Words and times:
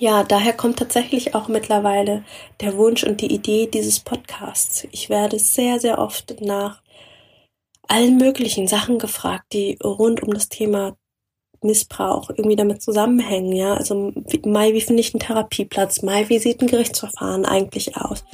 ja, 0.00 0.24
daher 0.24 0.54
kommt 0.54 0.78
tatsächlich 0.78 1.34
auch 1.34 1.48
mittlerweile 1.48 2.24
der 2.60 2.74
Wunsch 2.78 3.04
und 3.04 3.20
die 3.20 3.30
Idee 3.32 3.66
dieses 3.66 4.00
Podcasts. 4.00 4.86
Ich 4.92 5.10
werde 5.10 5.38
sehr, 5.38 5.78
sehr 5.78 5.98
oft 5.98 6.40
nach 6.40 6.80
allen 7.86 8.16
möglichen 8.16 8.66
Sachen 8.66 8.98
gefragt, 8.98 9.52
die 9.52 9.76
rund 9.84 10.22
um 10.22 10.32
das 10.32 10.48
Thema 10.48 10.96
Missbrauch 11.60 12.30
irgendwie 12.30 12.56
damit 12.56 12.80
zusammenhängen. 12.80 13.52
Ja, 13.52 13.74
also 13.74 14.14
Mai, 14.46 14.72
wie 14.72 14.80
finde 14.80 15.02
ich 15.02 15.12
einen 15.12 15.20
Therapieplatz? 15.20 16.00
Mai, 16.00 16.30
wie 16.30 16.38
sieht 16.38 16.62
ein 16.62 16.68
Gerichtsverfahren 16.68 17.44
eigentlich 17.44 17.98
aus? 17.98 18.24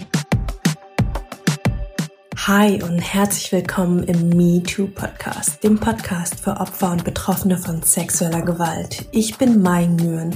Hi 2.46 2.80
und 2.80 3.00
herzlich 3.00 3.50
willkommen 3.50 4.04
im 4.04 4.28
Me 4.28 4.62
Too 4.62 4.86
Podcast, 4.86 5.64
dem 5.64 5.80
Podcast 5.80 6.38
für 6.38 6.60
Opfer 6.60 6.92
und 6.92 7.02
Betroffene 7.02 7.58
von 7.58 7.82
sexueller 7.82 8.42
Gewalt. 8.42 9.04
Ich 9.10 9.36
bin 9.36 9.62
Mai 9.62 9.86
Nguyen 9.86 10.32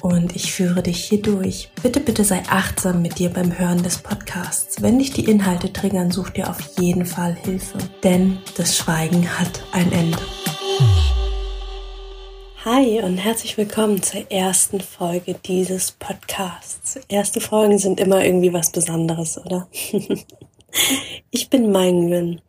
und 0.00 0.36
ich 0.36 0.52
führe 0.52 0.84
dich 0.84 1.02
hier 1.02 1.20
durch. 1.20 1.68
Bitte, 1.82 1.98
bitte 1.98 2.22
sei 2.22 2.44
achtsam 2.48 3.02
mit 3.02 3.18
dir 3.18 3.30
beim 3.30 3.58
Hören 3.58 3.82
des 3.82 3.98
Podcasts. 3.98 4.80
Wenn 4.82 5.00
dich 5.00 5.10
die 5.10 5.24
Inhalte 5.24 5.72
triggern, 5.72 6.12
such 6.12 6.30
dir 6.30 6.48
auf 6.48 6.60
jeden 6.78 7.04
Fall 7.04 7.34
Hilfe, 7.34 7.78
denn 8.04 8.38
das 8.56 8.76
Schweigen 8.76 9.28
hat 9.28 9.60
ein 9.72 9.90
Ende. 9.90 10.18
Hi 12.64 13.02
und 13.02 13.18
herzlich 13.18 13.56
willkommen 13.58 14.00
zur 14.00 14.30
ersten 14.30 14.80
Folge 14.80 15.34
dieses 15.44 15.90
Podcasts. 15.90 17.00
Erste 17.08 17.40
Folgen 17.40 17.78
sind 17.78 17.98
immer 17.98 18.24
irgendwie 18.24 18.52
was 18.52 18.70
Besonderes, 18.70 19.44
oder? 19.44 19.66
Ich 21.30 21.48
bin 21.48 21.70
Maingün 21.70 22.40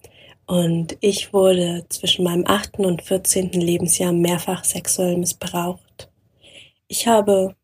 und 0.45 0.97
ich 0.99 1.33
wurde 1.33 1.85
zwischen 1.89 2.23
meinem 2.23 2.45
8. 2.45 2.79
und 2.79 3.01
14. 3.01 3.51
Lebensjahr 3.51 4.11
mehrfach 4.11 4.63
sexuell 4.63 5.17
missbraucht. 5.17 6.09
Ich 6.87 7.07
habe 7.07 7.55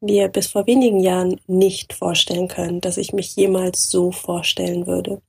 mir 0.00 0.28
bis 0.28 0.46
vor 0.46 0.66
wenigen 0.66 1.00
Jahren 1.00 1.40
nicht 1.46 1.92
vorstellen 1.92 2.48
können, 2.48 2.80
dass 2.80 2.96
ich 2.96 3.12
mich 3.12 3.36
jemals 3.36 3.90
so 3.90 4.12
vorstellen 4.12 4.86
würde. 4.86 5.20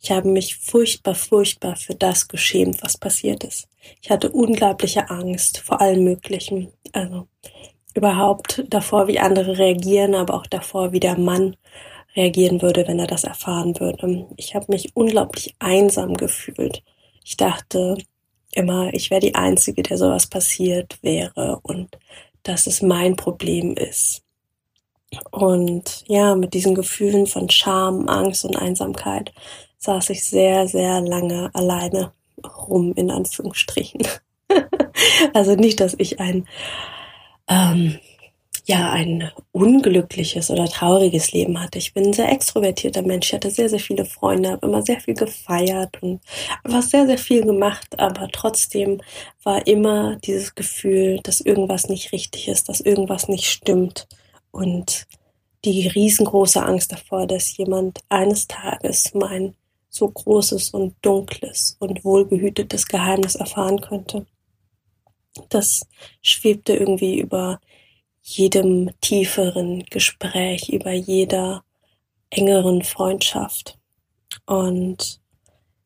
Ich 0.00 0.10
habe 0.10 0.28
mich 0.28 0.56
furchtbar, 0.56 1.14
furchtbar 1.14 1.76
für 1.76 1.94
das 1.94 2.28
geschämt, 2.28 2.82
was 2.82 2.96
passiert 2.96 3.44
ist. 3.44 3.68
Ich 4.02 4.10
hatte 4.10 4.30
unglaubliche 4.30 5.10
Angst 5.10 5.58
vor 5.58 5.80
allem 5.80 6.04
Möglichen. 6.04 6.72
Also 6.92 7.28
überhaupt 7.94 8.64
davor, 8.68 9.08
wie 9.08 9.18
andere 9.18 9.58
reagieren, 9.58 10.14
aber 10.14 10.34
auch 10.34 10.46
davor, 10.46 10.92
wie 10.92 11.00
der 11.00 11.18
Mann 11.18 11.56
reagieren 12.18 12.60
würde, 12.60 12.86
wenn 12.88 12.98
er 12.98 13.06
das 13.06 13.24
erfahren 13.24 13.78
würde. 13.78 14.26
Ich 14.36 14.54
habe 14.54 14.66
mich 14.68 14.94
unglaublich 14.94 15.54
einsam 15.60 16.16
gefühlt. 16.16 16.82
Ich 17.24 17.36
dachte 17.36 17.96
immer, 18.52 18.92
ich 18.92 19.10
wäre 19.10 19.20
die 19.20 19.36
Einzige, 19.36 19.82
der 19.84 19.96
sowas 19.96 20.26
passiert 20.26 20.98
wäre 21.02 21.60
und 21.62 21.96
dass 22.42 22.66
es 22.66 22.82
mein 22.82 23.14
Problem 23.14 23.74
ist. 23.74 24.22
Und 25.30 26.04
ja, 26.08 26.34
mit 26.34 26.54
diesen 26.54 26.74
Gefühlen 26.74 27.26
von 27.26 27.48
Scham, 27.48 28.08
Angst 28.08 28.44
und 28.44 28.56
Einsamkeit 28.56 29.32
saß 29.78 30.10
ich 30.10 30.24
sehr, 30.24 30.66
sehr 30.66 31.00
lange 31.00 31.50
alleine 31.54 32.12
rum, 32.66 32.92
in 32.94 33.10
Anführungsstrichen. 33.10 34.02
also 35.34 35.54
nicht, 35.54 35.80
dass 35.80 35.94
ich 35.96 36.18
ein 36.20 36.46
ähm, 37.48 37.98
ja 38.68 38.90
ein 38.92 39.32
unglückliches 39.52 40.50
oder 40.50 40.66
trauriges 40.66 41.32
Leben 41.32 41.58
hatte. 41.58 41.78
Ich 41.78 41.94
bin 41.94 42.04
ein 42.08 42.12
sehr 42.12 42.30
extrovertierter 42.30 43.00
Mensch. 43.00 43.28
Ich 43.28 43.32
hatte 43.32 43.50
sehr, 43.50 43.70
sehr 43.70 43.80
viele 43.80 44.04
Freunde, 44.04 44.50
habe 44.50 44.66
immer 44.66 44.82
sehr 44.82 45.00
viel 45.00 45.14
gefeiert 45.14 46.02
und 46.02 46.20
einfach 46.62 46.82
sehr, 46.82 47.06
sehr 47.06 47.16
viel 47.16 47.44
gemacht. 47.44 47.98
Aber 47.98 48.28
trotzdem 48.30 49.00
war 49.42 49.66
immer 49.66 50.16
dieses 50.16 50.54
Gefühl, 50.54 51.18
dass 51.22 51.40
irgendwas 51.40 51.88
nicht 51.88 52.12
richtig 52.12 52.48
ist, 52.48 52.68
dass 52.68 52.80
irgendwas 52.80 53.28
nicht 53.28 53.46
stimmt. 53.46 54.06
Und 54.50 55.06
die 55.64 55.88
riesengroße 55.88 56.62
Angst 56.62 56.92
davor, 56.92 57.26
dass 57.26 57.56
jemand 57.56 58.00
eines 58.10 58.48
Tages 58.48 59.14
mein 59.14 59.54
so 59.88 60.10
großes 60.10 60.70
und 60.70 60.94
dunkles 61.00 61.76
und 61.80 62.04
wohlgehütetes 62.04 62.86
Geheimnis 62.86 63.34
erfahren 63.34 63.80
könnte. 63.80 64.26
Das 65.48 65.86
schwebte 66.20 66.74
irgendwie 66.74 67.18
über 67.18 67.60
jedem 68.36 68.90
tieferen 69.00 69.84
Gespräch, 69.90 70.68
über 70.68 70.92
jeder 70.92 71.64
engeren 72.30 72.82
Freundschaft. 72.82 73.78
Und 74.46 75.20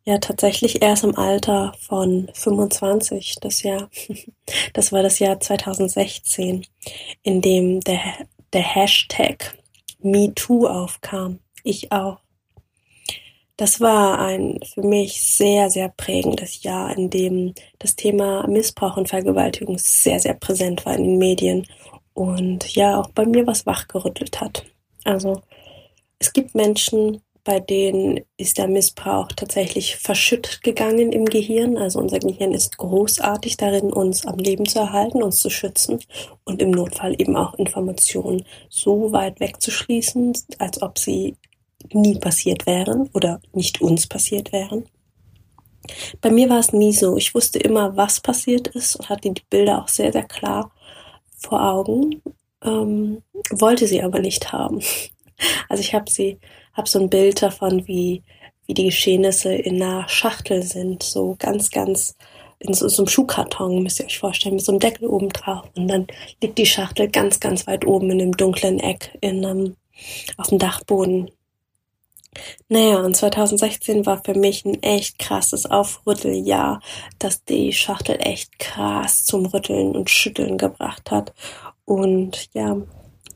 ja, 0.04 0.18
tatsächlich 0.18 0.82
erst 0.82 1.04
im 1.04 1.16
Alter 1.16 1.74
von 1.78 2.28
25, 2.34 3.36
das 3.40 3.62
Jahr, 3.62 3.88
das 4.72 4.90
war 4.90 5.02
das 5.02 5.20
Jahr 5.20 5.38
2016, 5.38 6.66
in 7.22 7.40
dem 7.40 7.80
der, 7.80 8.00
der 8.52 8.62
Hashtag 8.62 9.56
MeToo 10.00 10.66
aufkam. 10.66 11.38
Ich 11.62 11.92
auch. 11.92 12.18
Das 13.56 13.80
war 13.80 14.18
ein 14.18 14.58
für 14.74 14.82
mich 14.82 15.22
sehr, 15.22 15.70
sehr 15.70 15.88
prägendes 15.88 16.64
Jahr, 16.64 16.96
in 16.96 17.10
dem 17.10 17.54
das 17.78 17.94
Thema 17.94 18.44
Missbrauch 18.48 18.96
und 18.96 19.08
Vergewaltigung 19.08 19.78
sehr, 19.78 20.18
sehr 20.18 20.34
präsent 20.34 20.84
war 20.84 20.96
in 20.96 21.04
den 21.04 21.18
Medien 21.18 21.66
und 22.14 22.74
ja 22.74 23.00
auch 23.00 23.10
bei 23.10 23.26
mir 23.26 23.46
was 23.46 23.66
wachgerüttelt 23.66 24.40
hat. 24.40 24.64
Also 25.04 25.42
es 26.18 26.32
gibt 26.32 26.54
Menschen, 26.54 27.20
bei 27.44 27.58
denen 27.58 28.20
ist 28.36 28.58
der 28.58 28.68
Missbrauch 28.68 29.28
tatsächlich 29.34 29.96
verschüttet 29.96 30.62
gegangen 30.62 31.10
im 31.10 31.24
Gehirn. 31.24 31.76
Also 31.76 31.98
unser 31.98 32.20
Gehirn 32.20 32.52
ist 32.52 32.78
großartig 32.78 33.56
darin, 33.56 33.92
uns 33.92 34.24
am 34.26 34.38
Leben 34.38 34.66
zu 34.66 34.78
erhalten, 34.78 35.22
uns 35.22 35.40
zu 35.40 35.50
schützen 35.50 35.98
und 36.44 36.62
im 36.62 36.70
Notfall 36.70 37.20
eben 37.20 37.36
auch 37.36 37.54
Informationen 37.54 38.44
so 38.68 39.12
weit 39.12 39.40
wegzuschließen, 39.40 40.32
als 40.58 40.80
ob 40.82 40.98
sie 40.98 41.36
nie 41.92 42.18
passiert 42.18 42.66
wären 42.66 43.10
oder 43.12 43.40
nicht 43.52 43.80
uns 43.80 44.06
passiert 44.06 44.52
wären. 44.52 44.84
Bei 46.20 46.30
mir 46.30 46.48
war 46.48 46.60
es 46.60 46.72
nie 46.72 46.92
so. 46.92 47.16
Ich 47.16 47.34
wusste 47.34 47.58
immer, 47.58 47.96
was 47.96 48.20
passiert 48.20 48.68
ist 48.68 48.94
und 48.94 49.08
hatte 49.08 49.32
die 49.32 49.42
Bilder 49.50 49.82
auch 49.82 49.88
sehr, 49.88 50.12
sehr 50.12 50.22
klar 50.22 50.70
vor 51.42 51.62
Augen, 51.62 52.22
ähm, 52.64 53.22
wollte 53.50 53.86
sie 53.86 54.02
aber 54.02 54.20
nicht 54.20 54.52
haben. 54.52 54.80
Also 55.68 55.80
ich 55.80 55.92
habe 55.92 56.08
sie, 56.08 56.38
habe 56.72 56.88
so 56.88 57.00
ein 57.00 57.10
Bild 57.10 57.42
davon, 57.42 57.88
wie, 57.88 58.22
wie 58.66 58.74
die 58.74 58.84
Geschehnisse 58.84 59.52
in 59.52 59.82
einer 59.82 60.08
Schachtel 60.08 60.62
sind, 60.62 61.02
so 61.02 61.34
ganz, 61.36 61.72
ganz 61.72 62.14
in 62.60 62.74
so, 62.74 62.86
so 62.88 63.02
einem 63.02 63.08
Schuhkarton, 63.08 63.82
müsst 63.82 63.98
ihr 63.98 64.06
euch 64.06 64.18
vorstellen, 64.18 64.54
mit 64.54 64.64
so 64.64 64.70
einem 64.70 64.78
Deckel 64.78 65.08
oben 65.08 65.30
drauf. 65.30 65.64
Und 65.74 65.88
dann 65.88 66.06
liegt 66.40 66.58
die 66.58 66.66
Schachtel 66.66 67.08
ganz, 67.08 67.40
ganz 67.40 67.66
weit 67.66 67.84
oben 67.84 68.10
in 68.10 68.20
einem 68.20 68.36
dunklen 68.36 68.78
Eck 68.78 69.18
in 69.20 69.44
einem, 69.44 69.76
auf 70.36 70.48
dem 70.48 70.58
Dachboden. 70.58 71.30
Naja, 72.68 73.00
und 73.00 73.14
2016 73.14 74.06
war 74.06 74.22
für 74.24 74.34
mich 74.34 74.64
ein 74.64 74.82
echt 74.82 75.18
krasses 75.18 75.66
Aufrütteljahr, 75.66 76.80
das 77.18 77.44
die 77.44 77.72
Schachtel 77.72 78.16
echt 78.20 78.58
krass 78.58 79.24
zum 79.24 79.46
Rütteln 79.46 79.94
und 79.94 80.08
Schütteln 80.08 80.56
gebracht 80.56 81.10
hat. 81.10 81.34
Und 81.84 82.48
ja, 82.54 82.76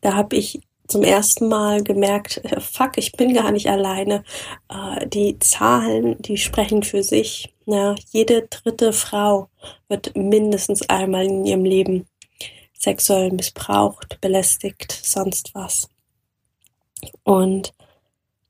da 0.00 0.14
habe 0.14 0.36
ich 0.36 0.60
zum 0.88 1.02
ersten 1.02 1.48
Mal 1.48 1.82
gemerkt, 1.82 2.38
äh, 2.44 2.60
fuck, 2.60 2.96
ich 2.96 3.12
bin 3.12 3.34
gar 3.34 3.50
nicht 3.50 3.68
alleine. 3.68 4.24
Äh, 4.68 5.06
die 5.06 5.38
Zahlen, 5.38 6.16
die 6.22 6.38
sprechen 6.38 6.82
für 6.82 7.02
sich. 7.02 7.52
Ja, 7.66 7.96
jede 8.12 8.42
dritte 8.42 8.92
Frau 8.92 9.48
wird 9.88 10.16
mindestens 10.16 10.88
einmal 10.88 11.26
in 11.26 11.44
ihrem 11.44 11.64
Leben 11.64 12.06
sexuell 12.72 13.32
missbraucht, 13.32 14.20
belästigt, 14.20 14.92
sonst 14.92 15.54
was. 15.54 15.88
Und 17.24 17.72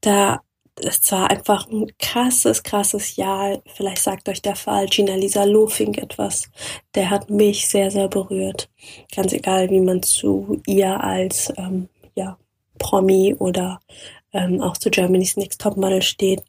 da 0.06 0.40
es 0.78 1.10
war 1.10 1.30
einfach 1.30 1.68
ein 1.70 1.90
krasses, 1.98 2.62
krasses 2.62 3.16
Jahr. 3.16 3.62
Vielleicht 3.74 4.02
sagt 4.02 4.28
euch 4.28 4.42
der 4.42 4.56
Fall 4.56 4.86
Gina 4.86 5.14
Lisa 5.14 5.44
Lofing 5.44 5.94
etwas. 5.94 6.50
Der 6.94 7.08
hat 7.08 7.30
mich 7.30 7.66
sehr, 7.66 7.90
sehr 7.90 8.08
berührt. 8.08 8.68
Ganz 9.14 9.32
egal, 9.32 9.70
wie 9.70 9.80
man 9.80 10.02
zu 10.02 10.60
ihr 10.66 11.02
als 11.02 11.50
ähm, 11.56 11.88
ja, 12.14 12.36
Promi 12.78 13.34
oder 13.38 13.80
ähm, 14.34 14.60
auch 14.60 14.76
zu 14.76 14.90
Germany's 14.90 15.38
Next 15.38 15.62
Topmodel 15.62 16.02
steht. 16.02 16.42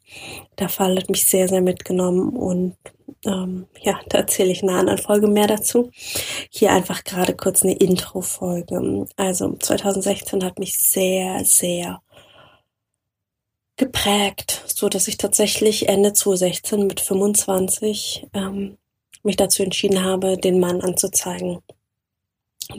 Der 0.58 0.68
Fall 0.68 0.96
hat 0.96 1.08
mich 1.08 1.24
sehr, 1.24 1.48
sehr 1.48 1.62
mitgenommen 1.62 2.36
und 2.36 2.76
ähm, 3.24 3.66
ja, 3.80 3.98
da 4.10 4.18
erzähle 4.18 4.52
ich 4.52 4.62
in 4.62 4.68
einer 4.68 4.80
anderen 4.80 4.98
Folge 4.98 5.26
mehr 5.26 5.46
dazu. 5.46 5.90
Hier 6.50 6.72
einfach 6.72 7.02
gerade 7.04 7.34
kurz 7.34 7.62
eine 7.62 7.74
Intro-Folge. 7.74 9.06
Also 9.16 9.56
2016 9.56 10.44
hat 10.44 10.58
mich 10.58 10.78
sehr, 10.78 11.44
sehr 11.46 12.02
geprägt, 13.78 14.64
so 14.66 14.88
dass 14.88 15.08
ich 15.08 15.16
tatsächlich 15.16 15.88
Ende 15.88 16.12
2016 16.12 16.86
mit 16.86 17.00
25 17.00 18.26
ähm, 18.34 18.76
mich 19.22 19.36
dazu 19.36 19.62
entschieden 19.62 20.04
habe, 20.04 20.36
den 20.36 20.60
Mann 20.60 20.80
anzuzeigen. 20.80 21.60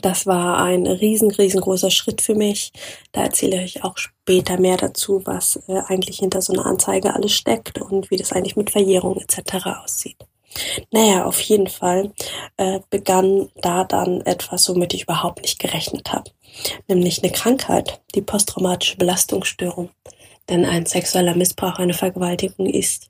Das 0.01 0.28
war 0.28 0.62
ein 0.62 0.86
riesen, 0.86 1.31
riesengroßer 1.31 1.90
Schritt 1.90 2.22
für 2.22 2.36
mich. 2.36 2.72
Da 3.12 3.24
erzähle 3.24 3.63
ich 3.63 3.84
auch 3.84 3.98
später 3.98 4.60
mehr 4.60 4.78
dazu, 4.78 5.22
was 5.25 5.60
äh, 5.68 5.81
eigentlich 5.88 6.19
hinter 6.19 6.42
so 6.42 6.54
einer 6.54 6.68
Anzeige 6.68 7.16
alles 7.16 7.31
steckt 7.31 7.81
und 7.81 8.12
wie 8.12 8.18
das 8.18 8.31
eigentlich 8.31 8.56
mit 8.56 8.69
Verjährung 8.69 9.18
etc. 9.19 9.66
aussieht. 9.84 10.18
Naja, 10.92 11.25
auf 11.25 11.40
jeden 11.42 11.68
Fall 11.68 12.12
äh, 12.57 12.80
begann 12.90 13.50
da 13.62 13.84
dann 13.84 14.22
etwas, 14.22 14.69
womit 14.69 14.94
ich 14.94 15.04
überhaupt 15.04 15.42
nicht 15.42 15.60
gerechnet 15.60 16.12
habe. 16.12 16.31
Nämlich 16.88 17.24
eine 17.24 17.31
Krankheit, 17.31 18.02
die 18.16 18.22
posttraumatische 18.22 18.98
Belastungsstörung. 18.98 19.90
Denn 20.50 20.66
ein 20.66 20.86
sexueller 20.86 21.36
Missbrauch, 21.36 21.78
eine 21.80 21.94
Vergewaltigung 21.94 22.68
ist 22.68 23.10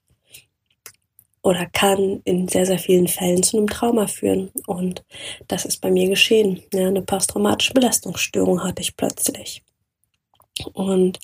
oder 1.41 1.65
kann 1.67 2.21
in 2.25 2.47
sehr, 2.47 2.65
sehr 2.65 2.79
vielen 2.79 3.07
Fällen 3.07 3.43
zu 3.43 3.57
einem 3.57 3.67
Trauma 3.67 4.07
führen. 4.07 4.51
Und 4.67 5.03
das 5.47 5.65
ist 5.65 5.81
bei 5.81 5.89
mir 5.89 6.09
geschehen. 6.09 6.61
Ja, 6.73 6.87
eine 6.87 7.01
posttraumatische 7.01 7.73
Belastungsstörung 7.73 8.63
hatte 8.63 8.81
ich 8.81 8.97
plötzlich. 8.97 9.63
Und 10.73 11.19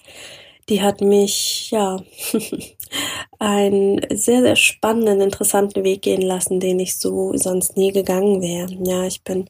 die 0.69 0.81
hat 0.81 1.01
mich, 1.01 1.69
ja, 1.71 2.01
einen 3.39 4.01
sehr, 4.09 4.41
sehr 4.41 4.55
spannenden, 4.55 5.21
interessanten 5.21 5.83
Weg 5.83 6.03
gehen 6.03 6.21
lassen, 6.21 6.59
den 6.59 6.79
ich 6.79 6.97
so 6.97 7.35
sonst 7.35 7.77
nie 7.77 7.91
gegangen 7.91 8.41
wäre. 8.41 8.73
Ja, 8.83 9.05
ich 9.05 9.23
bin 9.23 9.49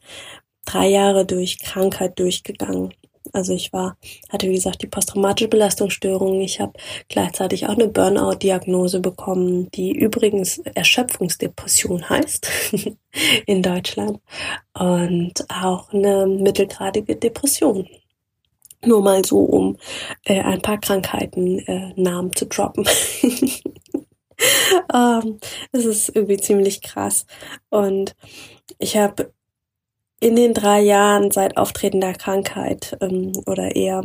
drei 0.66 0.88
Jahre 0.88 1.26
durch 1.26 1.60
Krankheit 1.60 2.20
durchgegangen. 2.20 2.94
Also 3.36 3.54
ich 3.54 3.74
war, 3.74 3.98
hatte 4.30 4.48
wie 4.48 4.56
gesagt 4.56 4.82
die 4.82 4.88
posttraumatische 4.88 5.50
Belastungsstörung. 5.50 6.40
Ich 6.40 6.62
habe 6.62 6.74
gleichzeitig 7.10 7.68
auch 7.68 7.74
eine 7.74 7.90
Burnout-Diagnose 7.90 9.02
bekommen, 9.02 9.70
die 9.72 9.92
übrigens 9.92 10.60
Erschöpfungsdepression 10.60 12.10
heißt 12.10 12.50
in 13.46 13.62
Deutschland 13.62 14.20
und 14.74 15.34
auch 15.50 15.92
eine 15.92 16.28
mittelgradige 16.28 17.18
Depression. 17.18 17.90
Nur 18.86 19.02
mal 19.02 19.26
so, 19.26 19.40
um 19.40 19.78
äh, 20.24 20.42
ein 20.42 20.62
paar 20.62 20.80
Krankheiten 20.80 21.60
äh, 21.60 21.92
Namen 21.98 22.34
zu 22.36 22.46
droppen. 22.46 22.88
ähm, 24.94 25.40
es 25.74 25.86
ist 25.86 26.16
irgendwie 26.16 26.38
ziemlich 26.38 26.82
krass. 26.82 27.26
Und 27.70 28.16
ich 28.80 28.96
habe 28.96 29.34
in 30.20 30.36
den 30.36 30.54
drei 30.54 30.82
Jahren 30.82 31.32
seit 31.32 31.58
Auftreten 31.58 32.02
der 32.02 32.14
Krankheit 32.14 32.98
ähm, 33.02 33.34
oder 33.46 33.76
eher, 33.76 34.04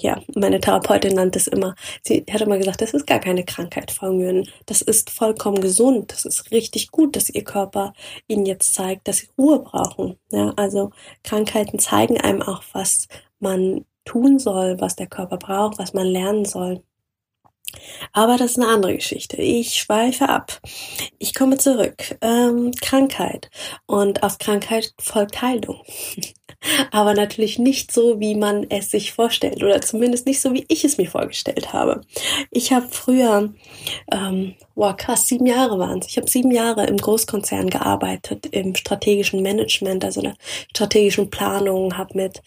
ja, 0.00 0.20
meine 0.34 0.60
Therapeutin 0.60 1.14
nannte 1.14 1.38
es 1.38 1.46
immer, 1.46 1.74
sie 2.02 2.24
hat 2.30 2.40
immer 2.40 2.58
gesagt, 2.58 2.80
das 2.80 2.94
ist 2.94 3.06
gar 3.06 3.20
keine 3.20 3.44
Krankheit, 3.44 3.90
Frau 3.90 4.12
Mühen. 4.12 4.48
Das 4.66 4.82
ist 4.82 5.10
vollkommen 5.10 5.60
gesund. 5.60 6.12
Das 6.12 6.24
ist 6.24 6.50
richtig 6.50 6.90
gut, 6.90 7.16
dass 7.16 7.30
Ihr 7.30 7.44
Körper 7.44 7.92
Ihnen 8.26 8.46
jetzt 8.46 8.74
zeigt, 8.74 9.06
dass 9.08 9.18
Sie 9.18 9.28
Ruhe 9.38 9.60
brauchen. 9.60 10.18
Ja, 10.30 10.52
also 10.56 10.90
Krankheiten 11.22 11.78
zeigen 11.78 12.20
einem 12.20 12.42
auch, 12.42 12.62
was 12.72 13.08
man 13.38 13.84
tun 14.04 14.38
soll, 14.38 14.80
was 14.80 14.96
der 14.96 15.06
Körper 15.06 15.36
braucht, 15.36 15.78
was 15.78 15.94
man 15.94 16.06
lernen 16.06 16.44
soll. 16.44 16.82
Aber 18.12 18.36
das 18.36 18.52
ist 18.52 18.58
eine 18.58 18.68
andere 18.68 18.94
Geschichte. 18.94 19.36
Ich 19.36 19.74
schweife 19.74 20.28
ab. 20.28 20.60
Ich 21.18 21.34
komme 21.34 21.58
zurück. 21.58 22.16
Ähm, 22.20 22.72
Krankheit. 22.80 23.50
Und 23.86 24.22
auf 24.22 24.38
Krankheit 24.38 24.94
folgt 25.00 25.42
Heilung. 25.42 25.82
Aber 26.92 27.14
natürlich 27.14 27.58
nicht 27.58 27.90
so, 27.90 28.20
wie 28.20 28.34
man 28.34 28.66
es 28.70 28.90
sich 28.90 29.12
vorstellt. 29.12 29.62
Oder 29.62 29.80
zumindest 29.80 30.26
nicht 30.26 30.40
so, 30.40 30.52
wie 30.52 30.64
ich 30.68 30.84
es 30.84 30.96
mir 30.96 31.10
vorgestellt 31.10 31.72
habe. 31.72 32.02
Ich 32.50 32.72
habe 32.72 32.86
früher, 32.90 33.52
ähm, 34.12 34.54
wow, 34.74 34.96
krass, 34.96 35.26
sieben 35.26 35.46
Jahre 35.46 35.78
waren 35.78 35.98
es. 35.98 36.08
Ich 36.08 36.16
habe 36.16 36.30
sieben 36.30 36.52
Jahre 36.52 36.86
im 36.86 36.98
Großkonzern 36.98 37.68
gearbeitet, 37.68 38.46
im 38.46 38.74
strategischen 38.74 39.42
Management, 39.42 40.04
also 40.04 40.20
der 40.20 40.34
strategischen 40.70 41.30
Planung, 41.30 41.96
habe 41.96 42.16
mit 42.16 42.42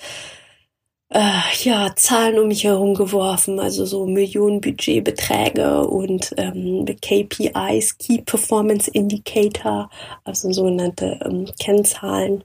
äh, 1.10 1.42
ja, 1.64 1.96
Zahlen 1.96 2.40
um 2.40 2.48
mich 2.48 2.64
herum 2.64 2.96
geworfen, 2.96 3.60
also 3.60 3.86
so 3.86 4.06
Millionenbudgetbeträge 4.06 5.88
und 5.88 6.34
ähm, 6.38 6.86
KPIs, 6.86 7.98
Key 7.98 8.22
Performance 8.22 8.90
Indicator, 8.92 9.90
also 10.24 10.52
sogenannte 10.52 11.20
ähm, 11.24 11.48
Kennzahlen, 11.60 12.44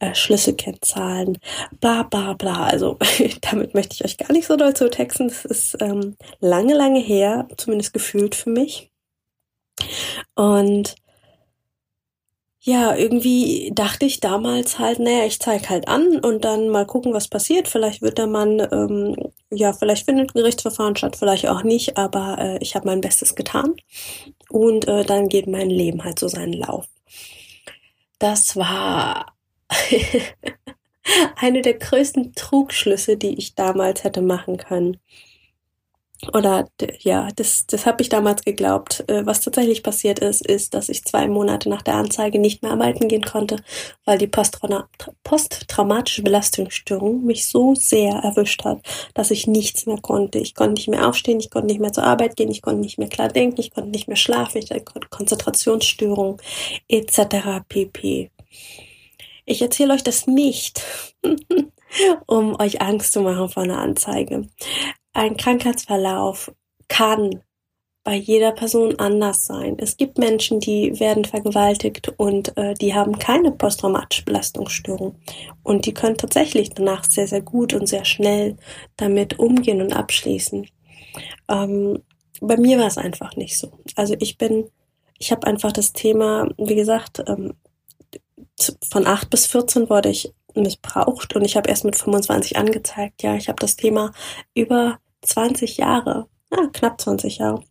äh, 0.00 0.14
Schlüsselkennzahlen, 0.14 1.38
bla 1.80 2.02
bla 2.02 2.34
bla. 2.34 2.64
Also 2.66 2.98
damit 3.40 3.74
möchte 3.74 3.94
ich 3.94 4.04
euch 4.04 4.18
gar 4.18 4.32
nicht 4.32 4.46
so 4.46 4.56
doll 4.56 4.74
zu 4.74 4.90
texten. 4.90 5.28
Das 5.28 5.44
ist 5.44 5.76
ähm, 5.80 6.16
lange, 6.40 6.74
lange 6.74 7.00
her, 7.00 7.48
zumindest 7.56 7.92
gefühlt 7.92 8.34
für 8.34 8.50
mich. 8.50 8.90
Und 10.34 10.96
ja, 12.68 12.94
irgendwie 12.94 13.70
dachte 13.74 14.04
ich 14.04 14.20
damals 14.20 14.78
halt, 14.78 14.98
naja, 14.98 15.24
ich 15.24 15.40
zeige 15.40 15.70
halt 15.70 15.88
an 15.88 16.18
und 16.18 16.44
dann 16.44 16.68
mal 16.68 16.84
gucken, 16.84 17.14
was 17.14 17.26
passiert. 17.26 17.66
Vielleicht 17.66 18.02
wird 18.02 18.18
der 18.18 18.26
Mann, 18.26 18.60
ähm, 18.70 19.16
ja, 19.50 19.72
vielleicht 19.72 20.04
findet 20.04 20.30
ein 20.30 20.38
Gerichtsverfahren 20.38 20.94
statt, 20.94 21.16
vielleicht 21.16 21.48
auch 21.48 21.62
nicht, 21.62 21.96
aber 21.96 22.36
äh, 22.38 22.58
ich 22.58 22.74
habe 22.74 22.86
mein 22.86 23.00
Bestes 23.00 23.34
getan 23.34 23.74
und 24.50 24.86
äh, 24.86 25.02
dann 25.06 25.30
geht 25.30 25.46
mein 25.46 25.70
Leben 25.70 26.04
halt 26.04 26.18
so 26.18 26.28
seinen 26.28 26.52
Lauf. 26.52 26.84
Das 28.18 28.54
war 28.54 29.34
eine 31.36 31.62
der 31.62 31.74
größten 31.74 32.34
Trugschlüsse, 32.34 33.16
die 33.16 33.38
ich 33.38 33.54
damals 33.54 34.04
hätte 34.04 34.20
machen 34.20 34.58
können 34.58 34.98
oder 36.32 36.68
ja, 36.98 37.28
das, 37.36 37.66
das 37.66 37.86
habe 37.86 38.02
ich 38.02 38.08
damals 38.08 38.42
geglaubt. 38.42 39.04
Äh, 39.08 39.24
was 39.24 39.40
tatsächlich 39.40 39.84
passiert 39.84 40.18
ist, 40.18 40.44
ist, 40.44 40.74
dass 40.74 40.88
ich 40.88 41.04
zwei 41.04 41.28
Monate 41.28 41.68
nach 41.68 41.82
der 41.82 41.94
Anzeige 41.94 42.40
nicht 42.40 42.62
mehr 42.62 42.72
arbeiten 42.72 43.06
gehen 43.06 43.22
konnte, 43.22 43.56
weil 44.04 44.18
die 44.18 44.26
posttraumatische 44.26 46.22
Belastungsstörung 46.22 47.24
mich 47.24 47.46
so 47.48 47.76
sehr 47.76 48.14
erwischt 48.14 48.64
hat, 48.64 48.80
dass 49.14 49.30
ich 49.30 49.46
nichts 49.46 49.86
mehr 49.86 49.98
konnte. 49.98 50.40
Ich 50.40 50.56
konnte 50.56 50.74
nicht 50.74 50.88
mehr 50.88 51.06
aufstehen, 51.08 51.38
ich 51.38 51.50
konnte 51.50 51.68
nicht 51.68 51.80
mehr 51.80 51.92
zur 51.92 52.04
Arbeit 52.04 52.36
gehen, 52.36 52.50
ich 52.50 52.62
konnte 52.62 52.80
nicht 52.80 52.98
mehr 52.98 53.08
klar 53.08 53.28
denken, 53.28 53.60
ich 53.60 53.70
konnte 53.70 53.90
nicht 53.90 54.08
mehr 54.08 54.16
schlafen, 54.16 54.58
ich 54.58 54.70
hatte 54.70 54.84
Konzentrationsstörung 55.08 56.42
etc. 56.88 57.62
pp. 57.68 58.30
Ich 59.46 59.62
erzähle 59.62 59.94
euch 59.94 60.02
das 60.02 60.26
nicht, 60.26 60.82
um 62.26 62.58
euch 62.60 62.80
Angst 62.82 63.12
zu 63.12 63.20
machen 63.20 63.48
vor 63.48 63.62
einer 63.62 63.78
Anzeige. 63.78 64.48
Ein 65.12 65.36
Krankheitsverlauf 65.36 66.52
kann 66.88 67.42
bei 68.08 68.14
jeder 68.14 68.52
Person 68.52 68.98
anders 68.98 69.44
sein. 69.44 69.76
Es 69.78 69.98
gibt 69.98 70.16
Menschen, 70.16 70.60
die 70.60 70.98
werden 70.98 71.26
vergewaltigt 71.26 72.10
und 72.16 72.56
äh, 72.56 72.72
die 72.72 72.94
haben 72.94 73.18
keine 73.18 73.52
posttraumatische 73.52 74.24
Belastungsstörung. 74.24 75.16
Und 75.62 75.84
die 75.84 75.92
können 75.92 76.16
tatsächlich 76.16 76.70
danach 76.70 77.04
sehr, 77.04 77.28
sehr 77.28 77.42
gut 77.42 77.74
und 77.74 77.86
sehr 77.86 78.06
schnell 78.06 78.56
damit 78.96 79.38
umgehen 79.38 79.82
und 79.82 79.92
abschließen. 79.92 80.66
Ähm, 81.50 82.02
bei 82.40 82.56
mir 82.56 82.78
war 82.78 82.86
es 82.86 82.96
einfach 82.96 83.36
nicht 83.36 83.58
so. 83.58 83.72
Also 83.94 84.14
ich 84.20 84.38
bin, 84.38 84.70
ich 85.18 85.30
habe 85.30 85.46
einfach 85.46 85.72
das 85.72 85.92
Thema, 85.92 86.48
wie 86.56 86.76
gesagt, 86.76 87.22
ähm, 87.26 87.52
von 88.90 89.06
8 89.06 89.28
bis 89.28 89.44
14 89.44 89.90
wurde 89.90 90.08
ich 90.08 90.32
missbraucht 90.62 91.34
und 91.34 91.44
ich 91.44 91.56
habe 91.56 91.68
erst 91.68 91.84
mit 91.84 91.96
25 91.96 92.56
angezeigt. 92.56 93.22
Ja, 93.22 93.34
ich 93.34 93.48
habe 93.48 93.56
das 93.60 93.76
Thema 93.76 94.12
über 94.54 94.98
20 95.22 95.78
Jahre, 95.78 96.28
ja, 96.52 96.68
knapp 96.72 97.00
20 97.00 97.38
Jahre 97.38 97.62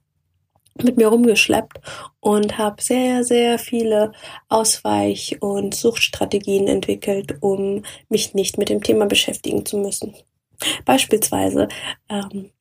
mit 0.84 0.98
mir 0.98 1.08
rumgeschleppt 1.08 1.80
und 2.20 2.58
habe 2.58 2.82
sehr, 2.82 3.24
sehr 3.24 3.60
viele 3.60 4.12
Ausweich- 4.50 5.42
und 5.42 5.74
Suchtstrategien 5.74 6.68
entwickelt, 6.68 7.38
um 7.42 7.84
mich 8.10 8.34
nicht 8.34 8.58
mit 8.58 8.70
dem 8.70 8.84
Thema 8.84 9.06
beschäftigen 9.06 9.66
zu 9.66 9.78
müssen. 9.78 10.16
Beispielsweise 10.86 11.68
ähm, 12.10 12.52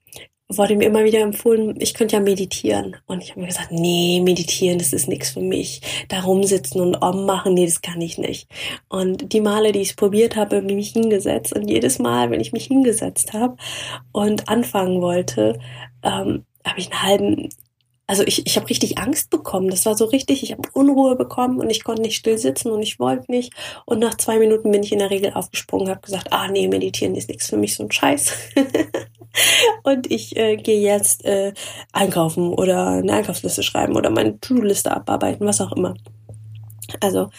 wurde 0.48 0.76
mir 0.76 0.86
immer 0.86 1.04
wieder 1.04 1.20
empfohlen, 1.20 1.74
ich 1.80 1.94
könnte 1.94 2.16
ja 2.16 2.22
meditieren. 2.22 2.96
Und 3.06 3.22
ich 3.22 3.30
habe 3.30 3.40
mir 3.40 3.48
gesagt, 3.48 3.72
nee, 3.72 4.20
meditieren, 4.22 4.78
das 4.78 4.92
ist 4.92 5.08
nichts 5.08 5.30
für 5.30 5.40
mich. 5.40 5.80
Da 6.08 6.20
rumsitzen 6.20 6.80
und 6.80 7.02
Om 7.02 7.26
machen, 7.26 7.54
nee, 7.54 7.66
das 7.66 7.82
kann 7.82 8.00
ich 8.00 8.18
nicht. 8.18 8.48
Und 8.88 9.32
die 9.32 9.40
Male, 9.40 9.72
die 9.72 9.80
ich 9.80 9.90
es 9.90 9.96
probiert 9.96 10.36
habe, 10.36 10.56
habe 10.56 10.66
ich 10.66 10.74
mich 10.74 10.92
hingesetzt. 10.92 11.52
Und 11.52 11.68
jedes 11.68 11.98
Mal, 11.98 12.30
wenn 12.30 12.40
ich 12.40 12.52
mich 12.52 12.66
hingesetzt 12.66 13.32
habe 13.32 13.56
und 14.12 14.48
anfangen 14.48 15.02
wollte, 15.02 15.58
ähm, 16.02 16.44
habe 16.64 16.80
ich 16.80 16.92
einen 16.92 17.02
halben, 17.02 17.48
also 18.06 18.22
ich, 18.22 18.46
ich 18.46 18.56
habe 18.56 18.68
richtig 18.68 18.98
Angst 18.98 19.30
bekommen. 19.30 19.68
Das 19.68 19.84
war 19.84 19.96
so 19.96 20.04
richtig, 20.04 20.42
ich 20.42 20.52
habe 20.52 20.68
Unruhe 20.72 21.16
bekommen 21.16 21.58
und 21.58 21.70
ich 21.70 21.82
konnte 21.82 22.02
nicht 22.02 22.16
still 22.16 22.38
sitzen 22.38 22.70
und 22.70 22.82
ich 22.82 23.00
wollte 23.00 23.30
nicht. 23.30 23.52
Und 23.84 23.98
nach 23.98 24.16
zwei 24.16 24.38
Minuten 24.38 24.70
bin 24.70 24.82
ich 24.82 24.92
in 24.92 25.00
der 25.00 25.10
Regel 25.10 25.32
aufgesprungen, 25.32 25.88
habe 25.88 26.00
gesagt, 26.00 26.32
ah 26.32 26.48
nee, 26.48 26.68
meditieren 26.68 27.16
ist 27.16 27.28
nichts 27.28 27.48
für 27.48 27.56
mich, 27.56 27.74
so 27.74 27.82
ein 27.82 27.90
Scheiß. 27.90 28.32
und 29.82 30.10
ich 30.10 30.36
äh, 30.36 30.56
gehe 30.56 30.80
jetzt 30.80 31.24
äh, 31.24 31.52
einkaufen 31.92 32.54
oder 32.54 32.88
eine 32.88 33.12
Einkaufsliste 33.12 33.62
schreiben 33.62 33.96
oder 33.96 34.10
meine 34.10 34.38
To-Do-Liste 34.38 34.94
abarbeiten, 34.94 35.46
was 35.46 35.60
auch 35.60 35.72
immer. 35.72 35.94
Also 37.00 37.30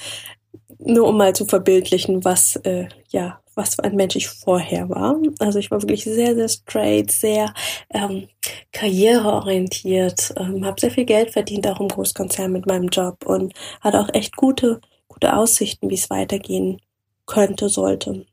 nur 0.80 1.08
um 1.08 1.18
mal 1.18 1.34
zu 1.34 1.46
verbildlichen, 1.46 2.26
was 2.26 2.58
äh, 2.58 2.88
ja 3.10 3.40
was 3.58 3.76
für 3.76 3.84
ein 3.84 3.96
Mensch 3.96 4.16
ich 4.16 4.30
vorher 4.30 4.88
war. 4.90 5.18
Also 5.40 5.60
ich 5.60 5.72
war 5.72 5.82
wirklich 5.82 6.04
sehr, 6.04 6.36
sehr 6.36 6.48
straight, 6.48 7.12
sehr 7.12 7.54
ähm, 7.90 8.30
karriereorientiert, 8.72 10.34
ähm, 10.38 10.66
habe 10.66 10.80
sehr 10.80 10.92
viel 10.92 11.06
Geld 11.06 11.32
verdient, 11.32 11.68
auch 11.68 11.80
im 11.80 11.88
Großkonzern 11.88 12.52
mit 12.52 12.68
meinem 12.68 12.90
Job 12.90 13.26
und 13.26 13.54
hatte 13.82 14.00
auch 14.00 14.10
echt 14.14 14.36
gute, 14.36 14.80
gute 15.08 15.36
Aussichten, 15.36 15.90
wie 15.90 15.96
es 15.96 16.10
weitergehen 16.10 16.80
könnte, 17.26 17.68
sollte. 17.70 18.26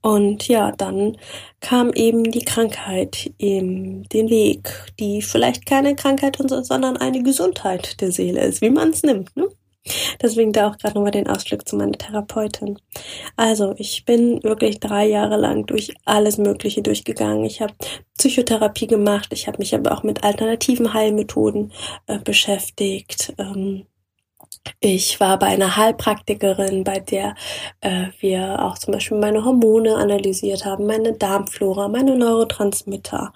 Und 0.00 0.48
ja, 0.48 0.72
dann 0.72 1.18
kam 1.60 1.92
eben 1.92 2.30
die 2.30 2.44
Krankheit 2.44 3.30
eben 3.38 4.08
den 4.08 4.30
Weg, 4.30 4.70
die 4.98 5.20
vielleicht 5.20 5.66
keine 5.66 5.94
Krankheit, 5.94 6.38
sondern 6.38 6.96
eine 6.96 7.22
Gesundheit 7.22 8.00
der 8.00 8.10
Seele 8.10 8.42
ist, 8.44 8.62
wie 8.62 8.70
man 8.70 8.90
es 8.90 9.02
nimmt. 9.02 9.36
Ne? 9.36 9.48
Deswegen 10.22 10.52
da 10.52 10.68
auch 10.68 10.78
gerade 10.78 10.94
nochmal 10.94 11.10
den 11.10 11.28
Ausflug 11.28 11.68
zu 11.68 11.76
meiner 11.76 11.92
Therapeutin. 11.92 12.78
Also, 13.36 13.74
ich 13.78 14.04
bin 14.04 14.42
wirklich 14.42 14.80
drei 14.80 15.06
Jahre 15.06 15.36
lang 15.36 15.66
durch 15.66 15.94
alles 16.04 16.38
Mögliche 16.38 16.82
durchgegangen. 16.82 17.44
Ich 17.44 17.60
habe 17.60 17.74
Psychotherapie 18.16 18.86
gemacht, 18.86 19.28
ich 19.32 19.46
habe 19.46 19.58
mich 19.58 19.74
aber 19.74 19.92
auch 19.92 20.02
mit 20.02 20.24
alternativen 20.24 20.94
Heilmethoden 20.94 21.72
äh, 22.06 22.18
beschäftigt. 22.18 23.34
Ähm, 23.38 23.86
ich 24.80 25.20
war 25.20 25.38
bei 25.38 25.46
einer 25.46 25.76
Heilpraktikerin, 25.76 26.84
bei 26.84 27.00
der 27.00 27.34
äh, 27.80 28.06
wir 28.20 28.62
auch 28.62 28.78
zum 28.78 28.92
Beispiel 28.92 29.18
meine 29.18 29.44
Hormone 29.44 29.96
analysiert 29.96 30.64
haben, 30.64 30.86
meine 30.86 31.12
Darmflora, 31.14 31.88
meine 31.88 32.16
Neurotransmitter. 32.16 33.32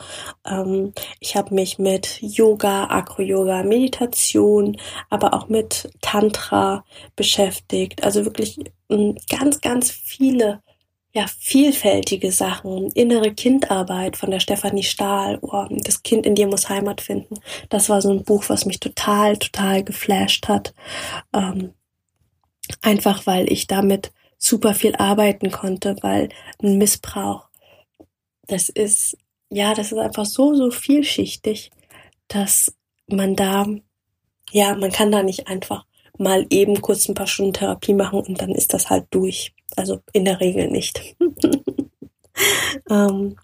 Ähm, 0.47 0.93
ich 1.21 1.37
habe 1.37 1.55
mich 1.55 1.79
mit 1.79 2.19
Yoga, 2.23 2.85
Acro-Yoga, 2.85 3.63
Meditation, 3.63 4.77
aber 5.11 5.35
auch 5.35 5.49
mit 5.49 5.91
Tantra 6.01 6.85
beschäftigt. 7.17 8.05
Also 8.05 8.25
wirklich 8.25 8.59
ähm, 8.91 9.17
ganz, 9.29 9.61
ganz 9.61 9.91
viele 9.91 10.63
ja, 11.19 11.27
vielfältige 11.27 12.31
Sachen, 12.31 12.93
innere 12.93 13.35
Kindarbeit 13.35 14.17
von 14.17 14.31
der 14.31 14.39
Stefanie 14.39 14.85
Stahl, 14.85 15.41
oh, 15.43 15.67
das 15.69 16.05
Kind 16.05 16.25
in 16.25 16.37
dir 16.37 16.47
muss 16.47 16.69
Heimat 16.69 17.01
finden. 17.01 17.35
Das 17.71 17.89
war 17.89 18.01
so 18.01 18.11
ein 18.11 18.23
Buch, 18.23 18.45
was 18.47 18.67
mich 18.67 18.79
total, 18.79 19.37
total 19.37 19.83
geflasht 19.83 20.47
hat. 20.47 20.75
Ähm, 21.35 21.75
einfach 22.83 23.27
weil 23.27 23.51
ich 23.51 23.67
damit 23.67 24.13
super 24.39 24.75
viel 24.75 24.95
arbeiten 24.95 25.51
konnte, 25.51 25.97
weil 26.03 26.29
ein 26.63 26.79
Missbrauch, 26.79 27.49
das 28.47 28.69
ist, 28.69 29.17
ja, 29.51 29.75
das 29.75 29.91
ist 29.91 29.99
einfach 29.99 30.27
so, 30.27 30.55
so 30.55 30.71
vielschichtig, 30.71 31.73
dass 32.29 32.77
man 33.09 33.35
da, 33.35 33.67
ja, 34.53 34.77
man 34.77 34.93
kann 34.93 35.11
da 35.11 35.25
nicht 35.25 35.49
einfach 35.49 35.85
mal 36.17 36.47
eben 36.51 36.81
kurz 36.81 37.09
ein 37.09 37.17
paar 37.17 37.27
Stunden 37.27 37.55
Therapie 37.55 37.95
machen 37.95 38.21
und 38.21 38.41
dann 38.41 38.53
ist 38.53 38.73
das 38.73 38.89
halt 38.89 39.07
durch. 39.11 39.53
Also 39.77 40.01
in 40.13 40.25
der 40.25 40.41
Regel 40.41 40.69
nicht. 40.69 41.17
ähm, 42.91 43.37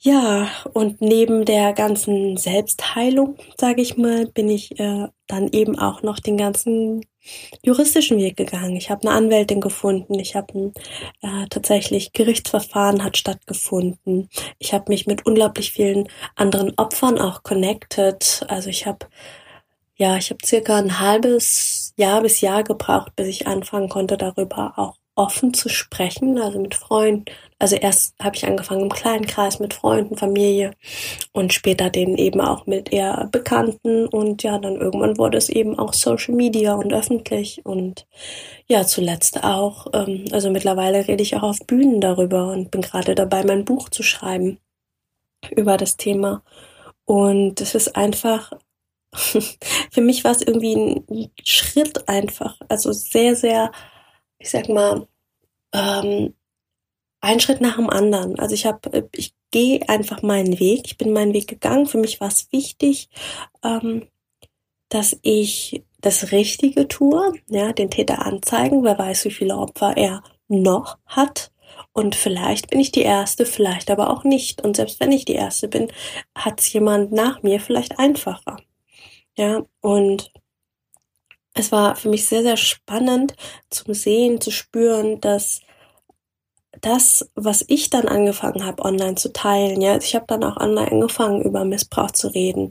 ja, 0.00 0.48
und 0.74 1.00
neben 1.00 1.44
der 1.44 1.72
ganzen 1.72 2.36
Selbstheilung, 2.36 3.36
sage 3.56 3.82
ich 3.82 3.96
mal, 3.96 4.26
bin 4.26 4.48
ich 4.48 4.78
äh, 4.78 5.08
dann 5.26 5.48
eben 5.48 5.76
auch 5.78 6.02
noch 6.02 6.20
den 6.20 6.36
ganzen 6.36 7.04
juristischen 7.64 8.18
Weg 8.18 8.36
gegangen. 8.36 8.76
Ich 8.76 8.90
habe 8.90 9.02
eine 9.02 9.16
Anwältin 9.16 9.60
gefunden. 9.60 10.14
Ich 10.18 10.36
habe 10.36 10.72
äh, 11.20 11.46
tatsächlich 11.50 12.12
Gerichtsverfahren 12.12 13.02
hat 13.02 13.16
stattgefunden. 13.16 14.28
Ich 14.58 14.72
habe 14.72 14.84
mich 14.88 15.06
mit 15.06 15.26
unglaublich 15.26 15.72
vielen 15.72 16.08
anderen 16.36 16.74
Opfern 16.78 17.18
auch 17.18 17.42
connected. 17.42 18.44
Also 18.48 18.70
ich 18.70 18.86
habe 18.86 19.06
ja, 19.96 20.16
ich 20.16 20.30
habe 20.30 20.46
circa 20.46 20.76
ein 20.78 21.00
halbes 21.00 21.92
Jahr 21.96 22.22
bis 22.22 22.40
Jahr 22.40 22.62
gebraucht, 22.62 23.16
bis 23.16 23.26
ich 23.26 23.48
anfangen 23.48 23.88
konnte, 23.88 24.16
darüber 24.16 24.74
auch 24.78 24.97
offen 25.18 25.52
zu 25.52 25.68
sprechen, 25.68 26.38
also 26.38 26.60
mit 26.60 26.74
Freunden. 26.74 27.24
Also 27.58 27.74
erst 27.76 28.14
habe 28.22 28.36
ich 28.36 28.46
angefangen 28.46 28.82
im 28.82 28.88
kleinen 28.88 29.26
Kreis 29.26 29.58
mit 29.58 29.74
Freunden, 29.74 30.16
Familie 30.16 30.70
und 31.32 31.52
später 31.52 31.90
den 31.90 32.16
eben 32.16 32.40
auch 32.40 32.66
mit 32.66 32.92
eher 32.92 33.28
Bekannten 33.32 34.06
und 34.06 34.44
ja, 34.44 34.58
dann 34.58 34.76
irgendwann 34.76 35.18
wurde 35.18 35.36
es 35.36 35.48
eben 35.48 35.76
auch 35.78 35.92
Social 35.92 36.34
Media 36.34 36.74
und 36.74 36.92
öffentlich 36.92 37.66
und 37.66 38.06
ja, 38.68 38.86
zuletzt 38.86 39.42
auch, 39.42 39.88
ähm, 39.92 40.26
also 40.30 40.50
mittlerweile 40.50 41.08
rede 41.08 41.22
ich 41.22 41.34
auch 41.34 41.42
auf 41.42 41.58
Bühnen 41.66 42.00
darüber 42.00 42.52
und 42.52 42.70
bin 42.70 42.82
gerade 42.82 43.14
dabei, 43.16 43.42
mein 43.44 43.64
Buch 43.64 43.88
zu 43.88 44.04
schreiben 44.04 44.58
über 45.50 45.76
das 45.76 45.96
Thema. 45.96 46.42
Und 47.06 47.60
es 47.60 47.74
ist 47.74 47.96
einfach 47.96 48.52
für 49.90 50.00
mich 50.02 50.22
war 50.22 50.32
es 50.32 50.42
irgendwie 50.42 50.76
ein 50.76 51.30
Schritt 51.42 52.08
einfach, 52.08 52.56
also 52.68 52.92
sehr, 52.92 53.34
sehr, 53.34 53.72
ich 54.38 54.50
sag 54.50 54.68
mal, 54.68 55.06
ähm, 55.72 56.34
ein 57.20 57.40
Schritt 57.40 57.60
nach 57.60 57.76
dem 57.76 57.90
anderen. 57.90 58.38
Also 58.38 58.54
ich 58.54 58.66
habe, 58.66 59.08
ich 59.12 59.34
gehe 59.50 59.88
einfach 59.88 60.22
meinen 60.22 60.60
Weg. 60.60 60.82
Ich 60.84 60.98
bin 60.98 61.12
meinen 61.12 61.32
Weg 61.32 61.48
gegangen. 61.48 61.86
Für 61.86 61.98
mich 61.98 62.20
war 62.20 62.28
es 62.28 62.48
wichtig, 62.52 63.08
ähm, 63.64 64.06
dass 64.88 65.18
ich 65.22 65.82
das 66.00 66.32
Richtige 66.32 66.86
tue, 66.88 67.32
ja, 67.48 67.72
den 67.72 67.90
Täter 67.90 68.24
anzeigen. 68.24 68.84
Wer 68.84 68.98
weiß, 68.98 69.24
wie 69.24 69.30
viele 69.30 69.56
Opfer 69.56 69.96
er 69.96 70.22
noch 70.48 70.98
hat. 71.06 71.50
Und 71.92 72.14
vielleicht 72.14 72.70
bin 72.70 72.80
ich 72.80 72.92
die 72.92 73.02
Erste, 73.02 73.44
vielleicht 73.44 73.90
aber 73.90 74.10
auch 74.10 74.24
nicht. 74.24 74.62
Und 74.62 74.76
selbst 74.76 75.00
wenn 75.00 75.12
ich 75.12 75.24
die 75.24 75.34
Erste 75.34 75.68
bin, 75.68 75.90
hat 76.34 76.60
es 76.60 76.72
jemand 76.72 77.12
nach 77.12 77.42
mir 77.42 77.60
vielleicht 77.60 77.98
einfacher. 77.98 78.56
Ja, 79.36 79.62
und 79.80 80.32
es 81.58 81.72
war 81.72 81.96
für 81.96 82.08
mich 82.08 82.26
sehr, 82.26 82.42
sehr 82.42 82.56
spannend 82.56 83.34
zum 83.70 83.94
Sehen, 83.94 84.40
zu 84.40 84.50
spüren, 84.50 85.20
dass 85.20 85.60
das, 86.80 87.28
was 87.34 87.64
ich 87.66 87.90
dann 87.90 88.06
angefangen 88.06 88.64
habe, 88.64 88.84
online 88.84 89.16
zu 89.16 89.32
teilen, 89.32 89.80
ja, 89.80 89.96
ich 89.96 90.14
habe 90.14 90.26
dann 90.28 90.44
auch 90.44 90.56
online 90.58 90.92
angefangen, 90.92 91.42
über 91.42 91.64
Missbrauch 91.64 92.12
zu 92.12 92.28
reden 92.28 92.70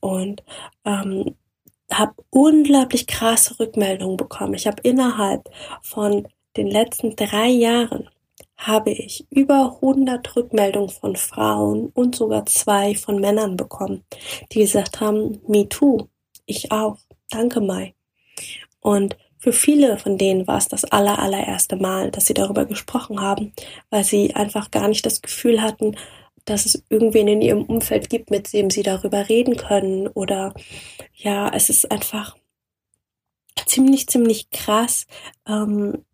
und 0.00 0.42
ähm, 0.84 1.36
habe 1.92 2.14
unglaublich 2.30 3.06
krasse 3.06 3.58
Rückmeldungen 3.60 4.16
bekommen. 4.16 4.54
Ich 4.54 4.66
habe 4.66 4.82
innerhalb 4.82 5.48
von 5.82 6.26
den 6.56 6.66
letzten 6.66 7.14
drei 7.14 7.48
Jahren 7.48 8.08
habe 8.56 8.90
ich 8.90 9.26
über 9.30 9.78
100 9.82 10.36
Rückmeldungen 10.36 10.90
von 10.90 11.16
Frauen 11.16 11.90
und 11.94 12.16
sogar 12.16 12.46
zwei 12.46 12.94
von 12.94 13.20
Männern 13.20 13.56
bekommen, 13.56 14.04
die 14.52 14.60
gesagt 14.60 15.00
haben, 15.00 15.40
me 15.46 15.68
too, 15.68 16.08
ich 16.46 16.72
auch, 16.72 16.98
danke 17.30 17.60
Mai. 17.60 17.94
Und 18.80 19.16
für 19.38 19.52
viele 19.52 19.98
von 19.98 20.16
denen 20.18 20.46
war 20.46 20.58
es 20.58 20.68
das 20.68 20.84
aller, 20.84 21.18
allererste 21.18 21.76
Mal, 21.76 22.10
dass 22.10 22.26
sie 22.26 22.34
darüber 22.34 22.64
gesprochen 22.64 23.20
haben, 23.20 23.52
weil 23.90 24.04
sie 24.04 24.34
einfach 24.34 24.70
gar 24.70 24.88
nicht 24.88 25.04
das 25.04 25.22
Gefühl 25.22 25.60
hatten, 25.60 25.96
dass 26.44 26.66
es 26.66 26.82
irgendwen 26.88 27.28
in 27.28 27.42
ihrem 27.42 27.64
Umfeld 27.64 28.10
gibt, 28.10 28.30
mit 28.30 28.52
dem 28.52 28.70
sie 28.70 28.82
darüber 28.82 29.28
reden 29.28 29.56
können. 29.56 30.08
Oder 30.08 30.54
ja, 31.14 31.50
es 31.54 31.70
ist 31.70 31.90
einfach 31.90 32.36
ziemlich, 33.66 34.06
ziemlich 34.06 34.50
krass, 34.50 35.06
ähm, 35.46 36.04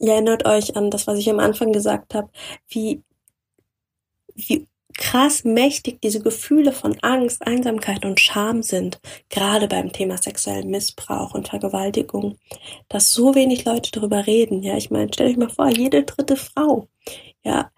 Ihr 0.00 0.14
erinnert 0.14 0.46
euch 0.46 0.76
an 0.76 0.90
das, 0.90 1.06
was 1.06 1.18
ich 1.18 1.28
am 1.28 1.38
Anfang 1.40 1.72
gesagt 1.72 2.14
habe, 2.14 2.30
wie, 2.68 3.02
wie 4.34 4.66
krass 5.00 5.44
mächtig 5.44 6.00
diese 6.02 6.20
Gefühle 6.20 6.72
von 6.72 6.96
Angst, 7.00 7.44
Einsamkeit 7.46 8.04
und 8.04 8.20
Scham 8.20 8.62
sind, 8.62 9.00
gerade 9.30 9.66
beim 9.66 9.92
Thema 9.92 10.18
sexuellen 10.18 10.68
Missbrauch 10.68 11.34
und 11.34 11.48
Vergewaltigung, 11.48 12.36
dass 12.88 13.10
so 13.10 13.34
wenig 13.34 13.64
Leute 13.64 13.90
darüber 13.90 14.26
reden. 14.26 14.62
Ja, 14.62 14.76
ich 14.76 14.90
meine, 14.90 15.12
stellt 15.12 15.30
euch 15.30 15.36
mal 15.38 15.48
vor, 15.48 15.68
jede 15.68 16.04
dritte 16.04 16.36
Frau, 16.36 16.86
ja, 17.42 17.70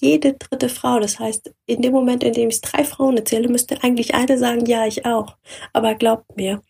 jede 0.00 0.34
dritte 0.34 0.68
Frau. 0.68 0.98
Das 0.98 1.18
heißt, 1.18 1.52
in 1.66 1.82
dem 1.82 1.92
Moment, 1.92 2.24
in 2.24 2.32
dem 2.32 2.48
ich 2.48 2.60
drei 2.62 2.84
Frauen 2.84 3.16
erzähle, 3.16 3.48
müsste 3.48 3.82
eigentlich 3.82 4.14
eine 4.14 4.38
sagen, 4.38 4.66
ja, 4.66 4.86
ich 4.86 5.06
auch. 5.06 5.36
Aber 5.72 5.94
glaubt 5.94 6.36
mir, 6.36 6.62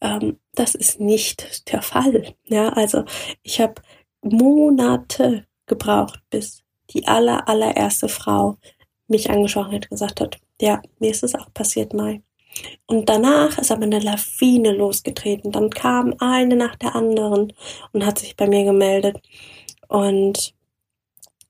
ähm, 0.00 0.38
das 0.54 0.74
ist 0.74 1.00
nicht 1.00 1.70
der 1.72 1.82
Fall. 1.82 2.34
Ja, 2.44 2.70
also 2.70 3.04
ich 3.42 3.60
habe 3.60 3.74
Monate 4.22 5.46
gebraucht, 5.66 6.20
bis 6.30 6.62
die 6.90 7.06
aller, 7.08 7.48
allererste 7.48 8.08
Frau 8.08 8.58
mich 9.12 9.30
angesprochen 9.30 9.74
hat, 9.74 9.90
gesagt 9.90 10.20
hat, 10.20 10.38
ja, 10.60 10.82
mir 10.98 11.10
ist 11.10 11.22
es 11.22 11.34
auch 11.34 11.52
passiert, 11.54 11.94
Mai. 11.94 12.22
Und 12.86 13.08
danach 13.08 13.58
ist 13.58 13.70
aber 13.72 13.84
eine 13.84 14.00
Lawine 14.00 14.72
losgetreten. 14.72 15.52
Dann 15.52 15.70
kam 15.70 16.14
eine 16.18 16.56
nach 16.56 16.76
der 16.76 16.94
anderen 16.94 17.52
und 17.92 18.04
hat 18.04 18.18
sich 18.18 18.36
bei 18.36 18.46
mir 18.46 18.64
gemeldet. 18.64 19.20
Und 19.88 20.54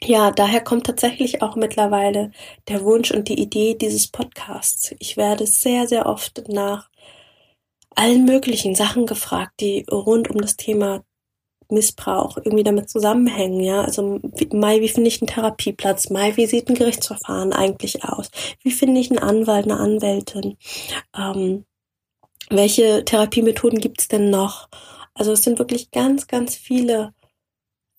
ja, 0.00 0.30
daher 0.30 0.62
kommt 0.62 0.86
tatsächlich 0.86 1.42
auch 1.42 1.56
mittlerweile 1.56 2.32
der 2.68 2.82
Wunsch 2.82 3.10
und 3.12 3.28
die 3.28 3.40
Idee 3.40 3.74
dieses 3.74 4.08
Podcasts. 4.08 4.94
Ich 4.98 5.16
werde 5.16 5.46
sehr, 5.46 5.86
sehr 5.86 6.06
oft 6.06 6.48
nach 6.48 6.90
allen 7.94 8.24
möglichen 8.24 8.74
Sachen 8.74 9.06
gefragt, 9.06 9.52
die 9.60 9.84
rund 9.90 10.30
um 10.30 10.40
das 10.40 10.56
Thema 10.56 11.04
Missbrauch 11.72 12.36
irgendwie 12.36 12.64
damit 12.64 12.88
zusammenhängen, 12.88 13.60
ja. 13.60 13.82
Also 13.82 14.20
Mai, 14.52 14.80
wie 14.80 14.88
finde 14.88 15.08
ich 15.08 15.20
einen 15.20 15.28
Therapieplatz? 15.28 16.10
Mai, 16.10 16.36
wie 16.36 16.46
sieht 16.46 16.68
ein 16.68 16.74
Gerichtsverfahren 16.74 17.52
eigentlich 17.52 18.04
aus? 18.04 18.30
Wie 18.62 18.70
finde 18.70 19.00
ich 19.00 19.10
einen 19.10 19.18
Anwalt, 19.18 19.64
eine 19.64 19.78
Anwältin? 19.78 20.56
Ähm, 21.16 21.64
welche 22.50 23.04
Therapiemethoden 23.04 23.80
gibt's 23.80 24.08
denn 24.08 24.30
noch? 24.30 24.68
Also 25.14 25.32
es 25.32 25.42
sind 25.42 25.58
wirklich 25.58 25.90
ganz, 25.90 26.26
ganz 26.26 26.54
viele 26.54 27.14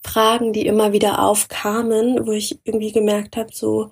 Fragen, 0.04 0.54
die 0.54 0.66
immer 0.66 0.94
wieder 0.94 1.24
aufkamen, 1.24 2.26
wo 2.26 2.32
ich 2.32 2.60
irgendwie 2.64 2.92
gemerkt 2.92 3.38
habe, 3.38 3.50
so 3.54 3.90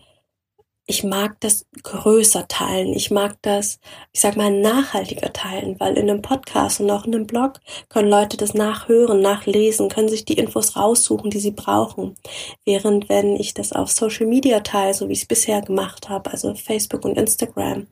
ich 0.91 1.05
mag 1.05 1.39
das 1.39 1.65
größer 1.83 2.49
teilen. 2.49 2.93
Ich 2.93 3.11
mag 3.11 3.37
das, 3.43 3.79
ich 4.11 4.19
sag 4.19 4.35
mal, 4.35 4.51
nachhaltiger 4.51 5.31
teilen, 5.31 5.79
weil 5.79 5.97
in 5.97 6.09
einem 6.09 6.21
Podcast 6.21 6.81
und 6.81 6.91
auch 6.91 7.05
in 7.05 7.15
einem 7.15 7.27
Blog 7.27 7.61
können 7.87 8.09
Leute 8.09 8.35
das 8.35 8.53
nachhören, 8.53 9.21
nachlesen, 9.21 9.87
können 9.87 10.09
sich 10.09 10.25
die 10.25 10.33
Infos 10.37 10.75
raussuchen, 10.75 11.29
die 11.31 11.39
sie 11.39 11.51
brauchen. 11.51 12.17
Während 12.65 13.07
wenn 13.07 13.37
ich 13.37 13.53
das 13.53 13.71
auf 13.71 13.89
Social 13.89 14.27
Media 14.27 14.59
teile, 14.59 14.93
so 14.93 15.07
wie 15.07 15.13
ich 15.13 15.21
es 15.21 15.27
bisher 15.27 15.61
gemacht 15.61 16.09
habe, 16.09 16.29
also 16.29 16.55
Facebook 16.55 17.05
und 17.05 17.17
Instagram, 17.17 17.87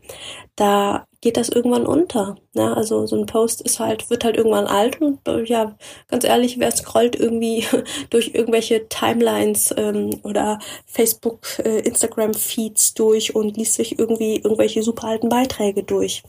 da 0.58 1.06
geht 1.22 1.38
das 1.38 1.50
irgendwann 1.50 1.86
unter. 1.86 2.38
Ne? 2.54 2.76
Also 2.76 3.06
so 3.06 3.18
ein 3.18 3.26
Post 3.26 3.62
ist 3.62 3.80
halt, 3.80 4.10
wird 4.10 4.24
halt 4.24 4.38
irgendwann 4.38 4.68
alt 4.68 5.02
und 5.02 5.28
äh, 5.28 5.44
ja, 5.44 5.76
ganz 6.08 6.24
ehrlich, 6.24 6.60
wer 6.60 6.72
scrollt 6.72 7.16
irgendwie 7.16 7.66
durch 8.10 8.32
irgendwelche 8.34 8.88
Timelines 8.88 9.74
ähm, 9.76 10.20
oder 10.24 10.60
Facebook, 10.86 11.60
äh, 11.60 11.80
Instagram-Feeds 11.80 12.94
durch 12.94 13.36
und 13.36 13.58
liest 13.58 13.74
sich 13.76 14.00
irgendwie 14.00 14.38
irgendwelche 14.38 14.84
super 14.84 15.08
alten 15.08 15.30
Beiträge 15.30 15.84
durch. 15.84 16.24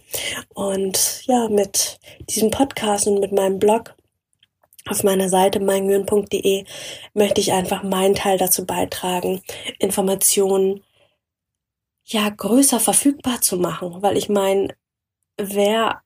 Und 0.55 1.23
ja, 1.27 1.49
mit 1.49 2.01
diesem 2.29 2.51
Podcast 2.51 3.07
und 3.07 3.21
mit 3.21 3.33
meinem 3.33 3.59
Blog 3.59 3.95
auf 4.89 5.05
meiner 5.05 5.29
Seite 5.29 5.61
meingehirn.de 5.61 6.65
möchte 7.15 7.41
ich 7.41 7.53
einfach 7.53 7.83
meinen 7.83 8.15
Teil 8.15 8.39
dazu 8.39 8.67
beitragen, 8.67 9.43
Informationen 9.79 10.83
ja 12.05 12.29
größer 12.29 12.81
verfügbar 12.81 13.41
zu 13.41 13.57
machen, 13.57 14.03
weil 14.03 14.17
ich 14.17 14.29
meine, 14.29 14.75
wer 15.49 16.03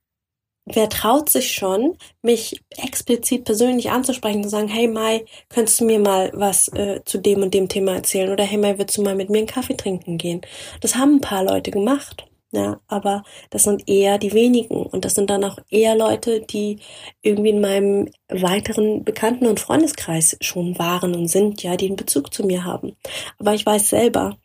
wer 0.67 0.89
traut 0.89 1.29
sich 1.29 1.53
schon, 1.53 1.97
mich 2.23 2.63
explizit 2.71 3.45
persönlich 3.45 3.91
anzusprechen, 3.91 4.43
zu 4.43 4.49
sagen, 4.49 4.69
hey 4.69 4.89
Mai, 4.89 5.25
könntest 5.49 5.81
du 5.81 5.85
mir 5.85 5.99
mal 5.99 6.31
was 6.35 6.69
äh, 6.69 7.03
zu 7.05 7.19
dem 7.19 7.43
und 7.43 7.55
dem 7.55 7.69
Thema 7.69 7.95
erzählen? 7.95 8.33
Oder 8.33 8.45
hey 8.45 8.59
Mai, 8.59 8.79
willst 8.79 8.97
du 8.97 9.03
mal 9.03 9.15
mit 9.15 9.31
mir 9.31 9.39
einen 9.39 9.47
Kaffee 9.47 9.77
trinken 9.77 10.19
gehen? 10.19 10.41
Das 10.81 10.97
haben 10.97 11.17
ein 11.17 11.21
paar 11.21 11.45
Leute 11.45 11.71
gemacht. 11.71 12.27
Ja, 12.53 12.81
aber 12.87 13.25
das 13.51 13.65
sind 13.65 13.89
eher 13.89 14.17
die 14.19 14.33
wenigen 14.33 14.87
und 14.87 15.05
das 15.05 15.17
sind 15.17 15.29
dann 15.29 15.43
auch 15.43 15.59
eher 15.71 15.97
Leute, 15.97 16.41
die 16.41 16.79
irgendwie 17.21 17.51
in 17.51 17.61
meinem 17.61 18.11
weiteren 18.29 19.03
Bekannten- 19.03 19.49
und 19.49 19.59
Freundeskreis 19.59 20.37
schon 20.41 20.79
waren 20.79 21.17
und 21.17 21.27
sind, 21.27 21.65
ja, 21.65 21.77
die 21.77 21.87
einen 21.87 21.97
Bezug 21.97 22.33
zu 22.33 22.47
mir 22.47 22.65
haben. 22.65 22.95
Aber 23.41 23.55
ich 23.55 23.67
weiß 23.67 23.89
selber, 23.89 24.39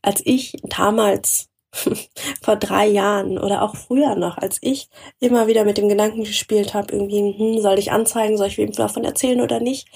als 0.00 0.22
ich 0.24 0.52
damals 0.62 1.48
vor 2.42 2.56
drei 2.56 2.86
Jahren 2.86 3.38
oder 3.38 3.62
auch 3.62 3.76
früher 3.76 4.16
noch, 4.16 4.38
als 4.38 4.58
ich 4.60 4.88
immer 5.20 5.46
wieder 5.46 5.64
mit 5.64 5.78
dem 5.78 5.88
Gedanken 5.88 6.24
gespielt 6.24 6.74
habe, 6.74 6.92
irgendwie, 6.92 7.34
hm, 7.36 7.60
soll 7.60 7.78
ich 7.78 7.92
anzeigen, 7.92 8.36
soll 8.36 8.48
ich 8.48 8.58
wem 8.58 8.72
davon 8.72 9.04
erzählen 9.04 9.40
oder 9.40 9.60
nicht? 9.60 9.88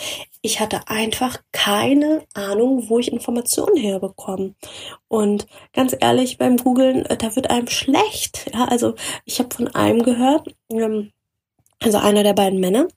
Ich 0.42 0.60
hatte 0.60 0.80
einfach 0.86 1.38
keine 1.52 2.22
Ahnung, 2.34 2.88
wo 2.88 2.98
ich 2.98 3.12
Informationen 3.12 3.76
herbekomme. 3.76 4.54
Und 5.08 5.46
ganz 5.72 5.94
ehrlich, 5.98 6.38
beim 6.38 6.56
Googlen, 6.56 7.04
äh, 7.06 7.16
da 7.16 7.34
wird 7.36 7.50
einem 7.50 7.68
schlecht. 7.68 8.50
Ja, 8.54 8.64
also 8.66 8.94
ich 9.24 9.38
habe 9.38 9.54
von 9.54 9.68
einem 9.68 10.02
gehört, 10.02 10.54
ähm, 10.70 11.12
also 11.82 11.98
einer 11.98 12.22
der 12.22 12.34
beiden 12.34 12.60
Männer, 12.60 12.88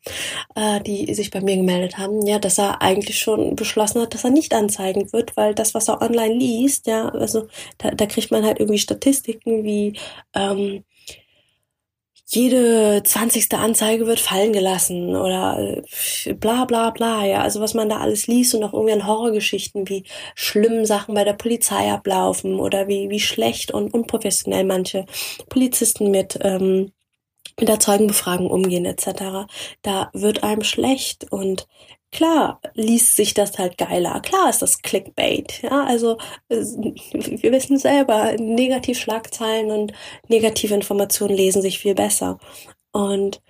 äh, 0.55 0.81
die 0.81 1.13
sich 1.13 1.31
bei 1.31 1.41
mir 1.41 1.55
gemeldet 1.55 1.97
haben, 1.97 2.25
ja, 2.27 2.37
dass 2.39 2.57
er 2.57 2.81
eigentlich 2.81 3.17
schon 3.19 3.55
beschlossen 3.55 4.01
hat, 4.01 4.13
dass 4.13 4.25
er 4.25 4.29
nicht 4.29 4.53
anzeigen 4.53 5.11
wird, 5.13 5.37
weil 5.37 5.55
das, 5.55 5.73
was 5.73 5.87
er 5.87 6.01
online 6.01 6.35
liest, 6.35 6.87
ja, 6.87 7.09
also 7.09 7.47
da, 7.77 7.91
da 7.91 8.05
kriegt 8.05 8.31
man 8.31 8.45
halt 8.45 8.59
irgendwie 8.59 8.79
Statistiken 8.79 9.63
wie 9.63 9.97
ähm, 10.33 10.83
jede 12.27 13.03
zwanzigste 13.03 13.57
Anzeige 13.57 14.07
wird 14.07 14.19
fallen 14.19 14.53
gelassen 14.53 15.15
oder 15.15 15.57
äh, 16.25 16.33
bla 16.33 16.65
bla 16.65 16.89
bla, 16.89 17.25
ja, 17.25 17.41
also 17.41 17.61
was 17.61 17.73
man 17.73 17.89
da 17.89 17.97
alles 17.99 18.27
liest 18.27 18.55
und 18.55 18.63
auch 18.63 18.73
irgendwie 18.73 18.93
an 18.93 19.07
Horrorgeschichten, 19.07 19.87
wie 19.89 20.03
schlimm 20.35 20.85
Sachen 20.85 21.15
bei 21.15 21.23
der 21.23 21.33
Polizei 21.33 21.91
ablaufen 21.91 22.59
oder 22.59 22.87
wie, 22.87 23.09
wie 23.09 23.19
schlecht 23.19 23.71
und 23.71 23.93
unprofessionell 23.93 24.63
manche 24.65 25.05
Polizisten 25.49 26.11
mit 26.11 26.39
ähm, 26.41 26.91
mit 27.59 27.69
der 27.69 27.79
Zeugenbefragung 27.79 28.49
umgehen 28.49 28.85
etc. 28.85 29.47
Da 29.81 30.09
wird 30.13 30.43
einem 30.43 30.63
schlecht 30.63 31.31
und 31.31 31.67
klar 32.11 32.61
liest 32.73 33.15
sich 33.15 33.33
das 33.33 33.57
halt 33.57 33.77
geiler. 33.77 34.21
Klar 34.21 34.49
ist 34.49 34.61
das 34.61 34.81
Clickbait. 34.81 35.61
Ja, 35.63 35.83
also 35.83 36.17
wir 36.49 37.51
wissen 37.51 37.77
selber, 37.77 38.33
Negativschlagzeilen 38.33 39.71
und 39.71 39.93
negative 40.27 40.73
Informationen 40.73 41.35
lesen 41.35 41.61
sich 41.61 41.79
viel 41.79 41.95
besser. 41.95 42.37
Und 42.91 43.41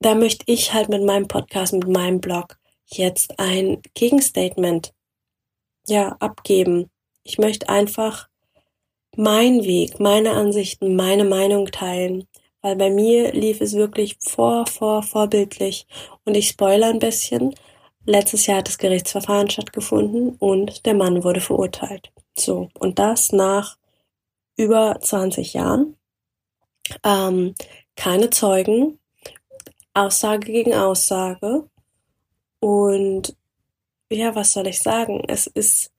da 0.00 0.14
möchte 0.14 0.44
ich 0.46 0.72
halt 0.72 0.88
mit 0.88 1.04
meinem 1.04 1.28
Podcast, 1.28 1.72
mit 1.72 1.88
meinem 1.88 2.20
Blog 2.20 2.58
jetzt 2.86 3.38
ein 3.38 3.82
Gegenstatement 3.94 4.94
ja 5.86 6.16
abgeben. 6.20 6.90
Ich 7.22 7.38
möchte 7.38 7.68
einfach 7.68 8.28
meinen 9.16 9.64
Weg, 9.64 10.00
meine 10.00 10.30
Ansichten, 10.32 10.96
meine 10.96 11.24
Meinung 11.24 11.66
teilen 11.66 12.26
weil 12.62 12.76
bei 12.76 12.90
mir 12.90 13.32
lief 13.32 13.60
es 13.60 13.74
wirklich 13.74 14.16
vor, 14.20 14.66
vor, 14.66 15.02
vorbildlich. 15.02 15.86
Und 16.24 16.36
ich 16.36 16.48
spoilere 16.48 16.90
ein 16.90 16.98
bisschen. 16.98 17.54
Letztes 18.04 18.46
Jahr 18.46 18.58
hat 18.58 18.68
das 18.68 18.78
Gerichtsverfahren 18.78 19.50
stattgefunden 19.50 20.36
und 20.38 20.86
der 20.86 20.94
Mann 20.94 21.24
wurde 21.24 21.40
verurteilt. 21.40 22.10
So. 22.38 22.68
Und 22.78 22.98
das 22.98 23.32
nach 23.32 23.76
über 24.56 24.98
20 25.00 25.54
Jahren. 25.54 25.96
Ähm, 27.04 27.54
keine 27.96 28.30
Zeugen, 28.30 28.98
Aussage 29.94 30.50
gegen 30.50 30.74
Aussage. 30.74 31.68
Und 32.60 33.36
ja, 34.10 34.34
was 34.34 34.52
soll 34.52 34.66
ich 34.66 34.80
sagen? 34.80 35.22
Es 35.28 35.46
ist, 35.46 35.90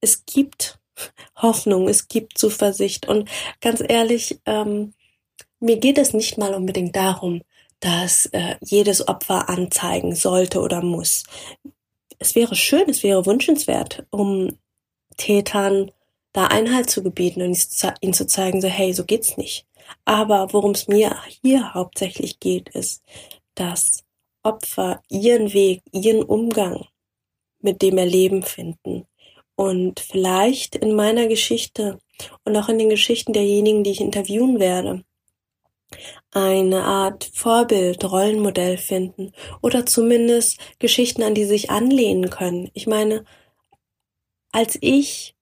es 0.00 0.24
gibt 0.24 0.78
Hoffnung, 1.36 1.88
es 1.88 2.08
gibt 2.08 2.38
Zuversicht. 2.38 3.06
Und 3.08 3.28
ganz 3.60 3.82
ehrlich, 3.86 4.40
ähm, 4.46 4.94
mir 5.60 5.78
geht 5.78 5.98
es 5.98 6.12
nicht 6.12 6.38
mal 6.38 6.54
unbedingt 6.54 6.96
darum, 6.96 7.42
dass 7.80 8.26
äh, 8.26 8.56
jedes 8.60 9.06
Opfer 9.06 9.48
anzeigen 9.48 10.14
sollte 10.14 10.60
oder 10.60 10.82
muss. 10.82 11.24
Es 12.18 12.34
wäre 12.34 12.56
schön, 12.56 12.88
es 12.88 13.02
wäre 13.02 13.26
wünschenswert, 13.26 14.06
um 14.10 14.58
Tätern 15.16 15.90
da 16.32 16.46
Einhalt 16.46 16.90
zu 16.90 17.02
gebieten 17.02 17.42
und 17.42 17.58
ihnen 18.00 18.12
zu 18.12 18.26
zeigen, 18.26 18.60
so 18.60 18.68
hey, 18.68 18.92
so 18.92 19.04
geht's 19.04 19.36
nicht. 19.36 19.66
Aber 20.04 20.52
worum 20.52 20.72
es 20.72 20.88
mir 20.88 21.16
hier 21.42 21.74
hauptsächlich 21.74 22.40
geht, 22.40 22.68
ist, 22.70 23.02
dass 23.54 24.04
Opfer 24.42 25.02
ihren 25.08 25.52
Weg, 25.52 25.82
ihren 25.92 26.22
Umgang 26.22 26.86
mit 27.60 27.82
dem 27.82 27.98
Erleben 27.98 28.42
finden. 28.42 29.06
Und 29.56 30.00
vielleicht 30.00 30.76
in 30.76 30.94
meiner 30.94 31.26
Geschichte 31.26 31.98
und 32.44 32.56
auch 32.56 32.68
in 32.68 32.78
den 32.78 32.90
Geschichten 32.90 33.32
derjenigen, 33.32 33.82
die 33.82 33.90
ich 33.90 34.00
interviewen 34.00 34.60
werde, 34.60 35.04
eine 36.32 36.84
Art 36.84 37.30
Vorbild, 37.34 38.04
Rollenmodell 38.04 38.78
finden 38.78 39.32
oder 39.62 39.86
zumindest 39.86 40.58
Geschichten, 40.78 41.22
an 41.22 41.34
die 41.34 41.44
sich 41.44 41.70
anlehnen 41.70 42.30
können. 42.30 42.70
Ich 42.74 42.86
meine, 42.86 43.24
als 44.52 44.78
ich 44.80 45.36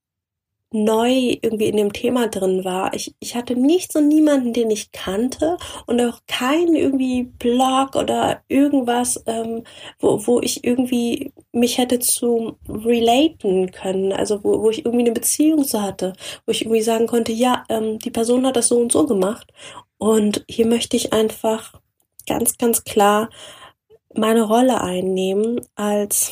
neu 0.72 1.38
irgendwie 1.42 1.68
in 1.68 1.76
dem 1.76 1.92
Thema 1.92 2.28
drin 2.28 2.64
war. 2.64 2.92
Ich, 2.94 3.14
ich 3.20 3.36
hatte 3.36 3.54
nichts 3.56 3.94
und 3.96 4.08
niemanden, 4.08 4.52
den 4.52 4.70
ich 4.70 4.92
kannte 4.92 5.56
und 5.86 6.00
auch 6.00 6.20
keinen 6.26 6.74
irgendwie 6.74 7.24
Blog 7.24 7.94
oder 7.94 8.42
irgendwas, 8.48 9.22
ähm, 9.26 9.64
wo, 10.00 10.26
wo 10.26 10.40
ich 10.40 10.64
irgendwie 10.64 11.32
mich 11.52 11.78
hätte 11.78 12.00
zu 12.00 12.58
relaten 12.68 13.70
können, 13.70 14.12
also 14.12 14.42
wo, 14.44 14.62
wo 14.62 14.70
ich 14.70 14.84
irgendwie 14.84 15.04
eine 15.04 15.12
Beziehung 15.12 15.64
zu 15.64 15.82
hatte, 15.82 16.12
wo 16.46 16.52
ich 16.52 16.62
irgendwie 16.62 16.82
sagen 16.82 17.06
konnte, 17.06 17.32
ja, 17.32 17.64
ähm, 17.68 17.98
die 17.98 18.10
Person 18.10 18.46
hat 18.46 18.56
das 18.56 18.68
so 18.68 18.78
und 18.78 18.92
so 18.92 19.06
gemacht 19.06 19.52
und 19.98 20.44
hier 20.48 20.66
möchte 20.66 20.96
ich 20.96 21.12
einfach 21.12 21.80
ganz, 22.26 22.58
ganz 22.58 22.84
klar 22.84 23.30
meine 24.14 24.42
Rolle 24.42 24.80
einnehmen 24.80 25.60
als, 25.74 26.30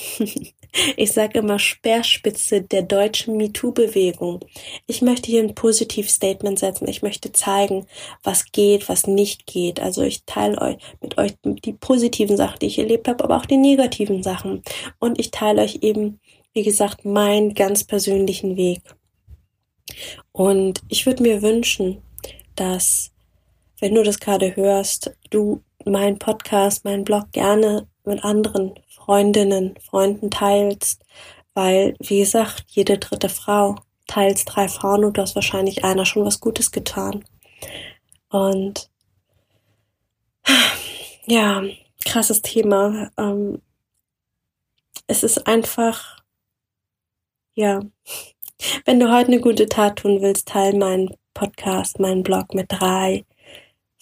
ich 0.97 1.13
sage 1.13 1.39
immer, 1.39 1.59
Speerspitze 1.59 2.63
der 2.63 2.83
deutschen 2.83 3.37
MeToo-Bewegung. 3.37 4.41
Ich 4.87 5.03
möchte 5.03 5.31
hier 5.31 5.43
ein 5.43 5.55
Positiv-Statement 5.55 6.59
setzen. 6.59 6.89
Ich 6.89 7.03
möchte 7.03 7.33
zeigen, 7.33 7.87
was 8.23 8.51
geht, 8.53 8.89
was 8.89 9.07
nicht 9.07 9.47
geht. 9.47 9.81
Also 9.81 10.03
ich 10.03 10.25
teile 10.25 10.61
euch 10.61 10.77
mit 11.01 11.19
euch 11.19 11.35
die 11.45 11.75
positiven 11.75 12.37
Sachen, 12.37 12.59
die 12.61 12.67
ich 12.67 12.79
erlebt 12.79 13.09
habe, 13.09 13.25
aber 13.25 13.37
auch 13.37 13.47
die 13.47 13.57
negativen 13.57 14.23
Sachen. 14.23 14.63
Und 14.99 15.19
ich 15.19 15.31
teile 15.31 15.63
euch 15.63 15.79
eben, 15.83 16.21
wie 16.53 16.63
gesagt, 16.63 17.05
meinen 17.05 17.55
ganz 17.55 17.85
persönlichen 17.85 18.57
Weg. 18.57 18.83
Und 20.33 20.81
ich 20.89 21.07
würde 21.07 21.23
mir 21.23 21.43
wünschen, 21.43 22.03
dass 22.57 23.14
wenn 23.85 23.97
du 23.97 24.03
das 24.03 24.19
gerade 24.19 24.57
hörst, 24.57 25.15
du 25.29 25.63
meinen 25.85 26.19
Podcast, 26.19 26.87
meinen 26.87 27.05
Blog 27.05 27.33
gerne 27.33 27.87
mit 28.07 28.25
anderen 28.25 28.73
Freundinnen, 28.89 29.75
Freunden 29.79 30.31
teilst, 30.31 31.05
weil, 31.53 31.95
wie 31.99 32.21
gesagt, 32.21 32.65
jede 32.69 32.97
dritte 32.97 33.29
Frau 33.29 33.77
teils 34.07 34.47
drei 34.47 34.69
Frauen 34.69 35.05
und 35.05 35.19
du 35.19 35.21
hast 35.21 35.35
wahrscheinlich 35.35 35.85
einer 35.85 36.07
schon 36.07 36.25
was 36.25 36.41
Gutes 36.41 36.73
getan. 36.73 37.27
Und 38.31 38.89
ja, 41.27 41.63
krasses 42.07 42.41
Thema. 42.41 43.11
Ähm, 43.19 43.61
es 45.07 45.23
ist 45.23 45.47
einfach, 45.47 46.23
ja, 47.53 47.83
Wenn 48.87 48.99
du 48.99 49.13
heute 49.13 49.29
eine 49.29 49.41
gute 49.41 49.67
Tat 49.67 49.97
tun 49.97 50.23
willst, 50.23 50.49
teile 50.49 50.79
meinen 50.79 51.15
Podcast, 51.35 52.01
meinen 52.01 52.23
Blog 52.23 52.55
mit 52.55 52.73
drei 52.73 53.27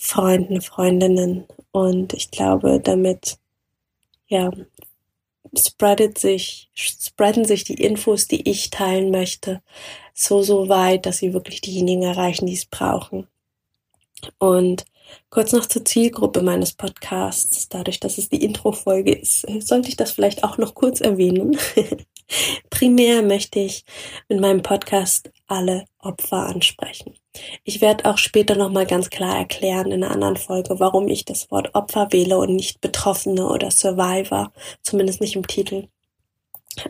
Freunden, 0.04 0.60
Freundinnen. 0.60 1.44
Und 1.70 2.12
ich 2.12 2.32
glaube, 2.32 2.80
damit, 2.80 3.38
ja, 4.26 4.50
spreadet 5.56 6.18
sich, 6.18 6.68
spreaden 6.74 7.44
sich 7.44 7.62
die 7.62 7.80
Infos, 7.80 8.26
die 8.26 8.50
ich 8.50 8.70
teilen 8.70 9.12
möchte, 9.12 9.62
so, 10.12 10.42
so 10.42 10.68
weit, 10.68 11.06
dass 11.06 11.18
sie 11.18 11.32
wirklich 11.32 11.60
diejenigen 11.60 12.02
erreichen, 12.02 12.46
die 12.46 12.54
es 12.54 12.64
brauchen. 12.64 13.28
Und 14.38 14.86
kurz 15.30 15.52
noch 15.52 15.66
zur 15.66 15.84
Zielgruppe 15.84 16.42
meines 16.42 16.72
Podcasts. 16.72 17.68
Dadurch, 17.68 18.00
dass 18.00 18.18
es 18.18 18.28
die 18.28 18.42
Intro-Folge 18.42 19.12
ist, 19.12 19.46
sollte 19.60 19.88
ich 19.88 19.96
das 19.96 20.10
vielleicht 20.10 20.42
auch 20.42 20.58
noch 20.58 20.74
kurz 20.74 21.00
erwähnen. 21.00 21.56
Primär 22.70 23.22
möchte 23.22 23.60
ich 23.60 23.84
mit 24.28 24.40
meinem 24.40 24.62
Podcast 24.62 25.30
alle 25.46 25.84
Opfer 25.98 26.46
ansprechen. 26.46 27.14
Ich 27.64 27.80
werde 27.80 28.04
auch 28.04 28.18
später 28.18 28.56
nochmal 28.56 28.86
ganz 28.86 29.10
klar 29.10 29.36
erklären 29.36 29.92
in 29.92 30.04
einer 30.04 30.12
anderen 30.12 30.36
Folge, 30.36 30.80
warum 30.80 31.08
ich 31.08 31.24
das 31.24 31.50
Wort 31.50 31.74
Opfer 31.74 32.08
wähle 32.12 32.38
und 32.38 32.54
nicht 32.54 32.80
Betroffene 32.80 33.46
oder 33.48 33.70
Survivor, 33.70 34.52
zumindest 34.82 35.20
nicht 35.20 35.36
im 35.36 35.46
Titel. 35.46 35.88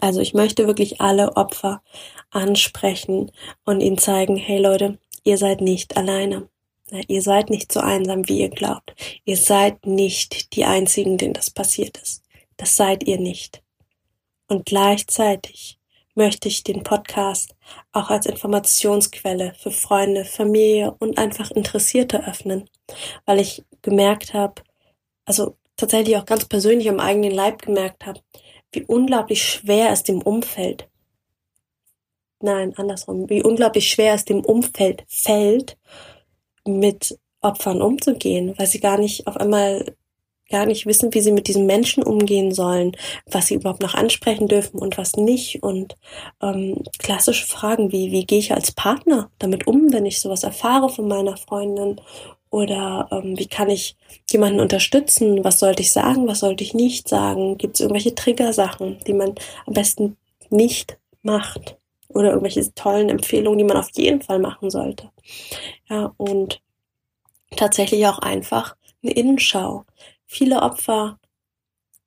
Also 0.01 0.21
ich 0.21 0.35
möchte 0.35 0.67
wirklich 0.67 1.01
alle 1.01 1.37
Opfer 1.37 1.83
ansprechen 2.31 3.31
und 3.65 3.81
ihnen 3.81 3.99
zeigen, 3.99 4.37
hey 4.37 4.59
Leute, 4.59 4.99
ihr 5.25 5.39
seid 5.39 5.61
nicht 5.61 5.97
alleine. 5.97 6.49
Ihr 7.09 7.23
seid 7.23 7.49
nicht 7.49 7.73
so 7.73 7.81
einsam, 7.81 8.29
wie 8.29 8.41
ihr 8.41 8.51
glaubt. 8.51 8.95
Ihr 9.25 9.39
seid 9.39 9.87
nicht 9.87 10.55
die 10.55 10.65
Einzigen, 10.65 11.17
denen 11.17 11.33
das 11.33 11.51
passiert 11.51 11.97
ist. 11.97 12.23
Das 12.59 12.77
seid 12.77 13.05
ihr 13.05 13.19
nicht. 13.19 13.63
Und 14.47 14.67
gleichzeitig 14.67 15.79
möchte 16.15 16.49
ich 16.49 16.63
den 16.63 16.83
Podcast 16.83 17.55
auch 17.93 18.11
als 18.11 18.27
Informationsquelle 18.27 19.55
für 19.59 19.71
Freunde, 19.71 20.25
Familie 20.25 20.95
und 20.99 21.19
einfach 21.19 21.51
Interessierte 21.51 22.27
öffnen, 22.27 22.69
weil 23.25 23.41
ich 23.41 23.65
gemerkt 23.83 24.35
habe, 24.35 24.63
also 25.25 25.57
tatsächlich 25.77 26.17
auch 26.17 26.27
ganz 26.27 26.45
persönlich 26.45 26.89
am 26.89 27.01
eigenen 27.01 27.33
Leib 27.33 27.63
gemerkt 27.63 28.07
habe, 28.07 28.21
wie 28.73 28.85
unglaublich 28.85 29.43
schwer 29.43 29.91
es 29.91 30.03
dem 30.03 30.23
Umfeld, 30.23 30.89
nein, 32.41 32.75
andersrum, 32.77 33.29
wie 33.29 33.43
unglaublich 33.43 33.91
schwer 33.91 34.15
es 34.15 34.25
dem 34.25 34.45
Umfeld 34.45 35.05
fällt, 35.09 35.79
mit 36.67 37.19
Opfern 37.41 37.83
umzugehen, 37.83 38.55
weil 38.57 38.67
sie 38.67 38.81
gar 38.81 38.99
nicht 38.99 39.27
auf 39.27 39.37
einmal 39.37 39.97
gar 40.53 40.67
nicht 40.67 40.87
wissen, 40.87 41.13
wie 41.13 41.21
sie 41.21 41.33
mit 41.33 41.49
diesen 41.49 41.67
Menschen 41.67 42.05
umgehen 42.05 42.53
sollen, 42.53 42.93
was 43.27 43.47
sie 43.47 43.55
überhaupt 43.55 43.83
noch 43.83 43.95
ansprechen 43.95 44.47
dürfen 44.47 44.79
und 44.79 44.99
was 44.99 45.17
nicht. 45.17 45.63
Und 45.65 45.97
ähm, 46.41 46.85
klassische 46.99 47.47
Fragen 47.47 47.91
wie, 47.91 48.13
wie 48.13 48.25
gehe 48.25 48.39
ich 48.39 48.53
als 48.53 48.71
Partner 48.71 49.31
damit 49.41 49.67
um, 49.67 49.93
wenn 49.93 50.07
ich 50.07 50.21
sowas 50.21 50.45
erfahre 50.45 50.89
von 50.89 51.09
meiner 51.09 51.37
Freundin? 51.37 52.01
Oder 52.51 53.09
ähm, 53.11 53.39
wie 53.39 53.49
kann 53.49 53.71
ich 53.71 53.97
jemanden 54.31 54.61
unterstützen? 54.61 55.43
Was 55.43 55.59
sollte 55.59 55.83
ich 55.83 55.91
sagen? 55.91 56.29
Was 56.29 56.41
sollte 56.41 56.63
ich 56.63 56.75
nicht 56.75 57.09
sagen? 57.09 57.57
Gibt 57.57 57.75
es 57.75 57.81
irgendwelche 57.81 58.15
Triggersachen, 58.15 58.99
die 59.07 59.15
man 59.15 59.35
am 59.67 59.73
besten 59.73 60.19
nicht 60.51 60.99
macht? 61.23 61.79
Oder 62.09 62.29
irgendwelche 62.29 62.75
tollen 62.75 63.09
Empfehlungen, 63.09 63.59
die 63.59 63.65
man 63.65 63.79
auf 63.79 63.89
jeden 63.95 64.21
Fall 64.21 64.39
machen 64.39 64.71
sollte? 64.71 65.11
Ja, 65.89 66.13
und 66.19 66.61
tatsächlich 67.57 68.07
auch 68.07 68.19
einfach 68.19 68.77
eine 69.03 69.13
Innenschau. 69.13 69.85
Viele 70.33 70.63
Opfer 70.63 71.19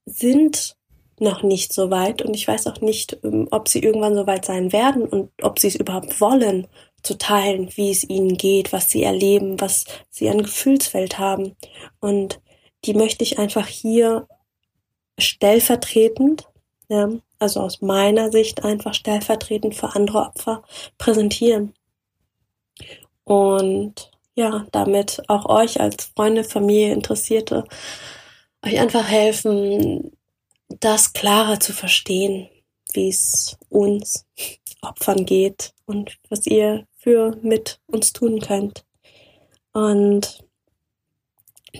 sind 0.07 0.75
noch 1.19 1.43
nicht 1.43 1.71
so 1.71 1.91
weit 1.91 2.23
und 2.23 2.33
ich 2.33 2.47
weiß 2.47 2.65
auch 2.65 2.81
nicht, 2.81 3.19
ähm, 3.23 3.47
ob 3.51 3.67
sie 3.67 3.83
irgendwann 3.83 4.15
so 4.15 4.25
weit 4.25 4.45
sein 4.45 4.73
werden 4.73 5.07
und 5.07 5.29
ob 5.43 5.59
sie 5.59 5.67
es 5.67 5.75
überhaupt 5.75 6.19
wollen, 6.19 6.65
zu 7.03 7.19
teilen, 7.19 7.69
wie 7.75 7.91
es 7.91 8.03
ihnen 8.03 8.35
geht, 8.35 8.73
was 8.73 8.89
sie 8.89 9.03
erleben, 9.03 9.61
was 9.61 9.85
sie 10.09 10.27
an 10.27 10.41
Gefühlswelt 10.41 11.19
haben. 11.19 11.55
Und 11.99 12.41
die 12.85 12.95
möchte 12.95 13.23
ich 13.23 13.37
einfach 13.37 13.67
hier 13.67 14.27
stellvertretend, 15.19 16.47
ja, 16.89 17.09
also 17.37 17.59
aus 17.59 17.81
meiner 17.81 18.31
Sicht 18.31 18.63
einfach 18.63 18.95
stellvertretend 18.95 19.75
für 19.75 19.93
andere 19.93 20.21
Opfer 20.21 20.63
präsentieren. 20.97 21.75
Und 23.23 24.09
ja, 24.35 24.67
damit 24.71 25.23
auch 25.27 25.45
euch 25.45 25.79
als 25.79 26.05
Freunde, 26.15 26.43
Familie, 26.43 26.93
Interessierte 26.93 27.65
euch 28.65 28.79
einfach 28.79 29.07
helfen, 29.07 30.11
das 30.67 31.13
klarer 31.13 31.59
zu 31.59 31.73
verstehen, 31.73 32.49
wie 32.93 33.09
es 33.09 33.57
uns 33.69 34.25
Opfern 34.81 35.25
geht 35.25 35.73
und 35.85 36.17
was 36.29 36.45
ihr 36.45 36.87
für 36.97 37.37
mit 37.41 37.79
uns 37.87 38.13
tun 38.13 38.39
könnt. 38.39 38.85
Und 39.73 40.43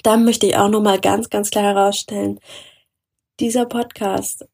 da 0.03 0.17
möchte 0.17 0.47
ich 0.47 0.57
auch 0.57 0.69
nochmal 0.69 0.99
ganz, 0.99 1.29
ganz 1.29 1.49
klar 1.49 1.63
herausstellen, 1.63 2.39
dieser 3.39 3.65
Podcast 3.65 4.47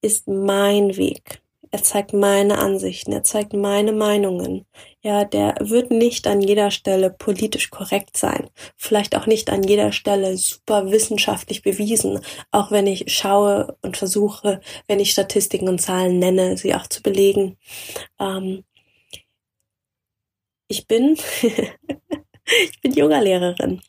ist 0.00 0.28
mein 0.28 0.96
Weg. 0.96 1.42
Er 1.70 1.82
zeigt 1.82 2.12
meine 2.12 2.58
Ansichten, 2.58 3.12
er 3.12 3.22
zeigt 3.22 3.52
meine 3.52 3.92
Meinungen. 3.92 4.64
Ja, 5.02 5.24
der 5.24 5.54
wird 5.60 5.90
nicht 5.90 6.26
an 6.26 6.40
jeder 6.40 6.70
Stelle 6.70 7.10
politisch 7.10 7.70
korrekt 7.70 8.16
sein. 8.16 8.48
Vielleicht 8.76 9.16
auch 9.16 9.26
nicht 9.26 9.50
an 9.50 9.62
jeder 9.62 9.92
Stelle 9.92 10.36
super 10.36 10.90
wissenschaftlich 10.90 11.62
bewiesen. 11.62 12.20
Auch 12.50 12.70
wenn 12.70 12.86
ich 12.86 13.12
schaue 13.12 13.76
und 13.82 13.96
versuche, 13.96 14.60
wenn 14.86 15.00
ich 15.00 15.10
Statistiken 15.10 15.68
und 15.68 15.80
Zahlen 15.80 16.18
nenne, 16.18 16.56
sie 16.56 16.74
auch 16.74 16.86
zu 16.86 17.02
belegen. 17.02 17.56
Ähm 18.18 18.64
ich 20.68 20.86
bin, 20.86 21.16
ich 21.42 22.80
bin 22.80 22.92
Yoga-Lehrerin. 22.92 23.80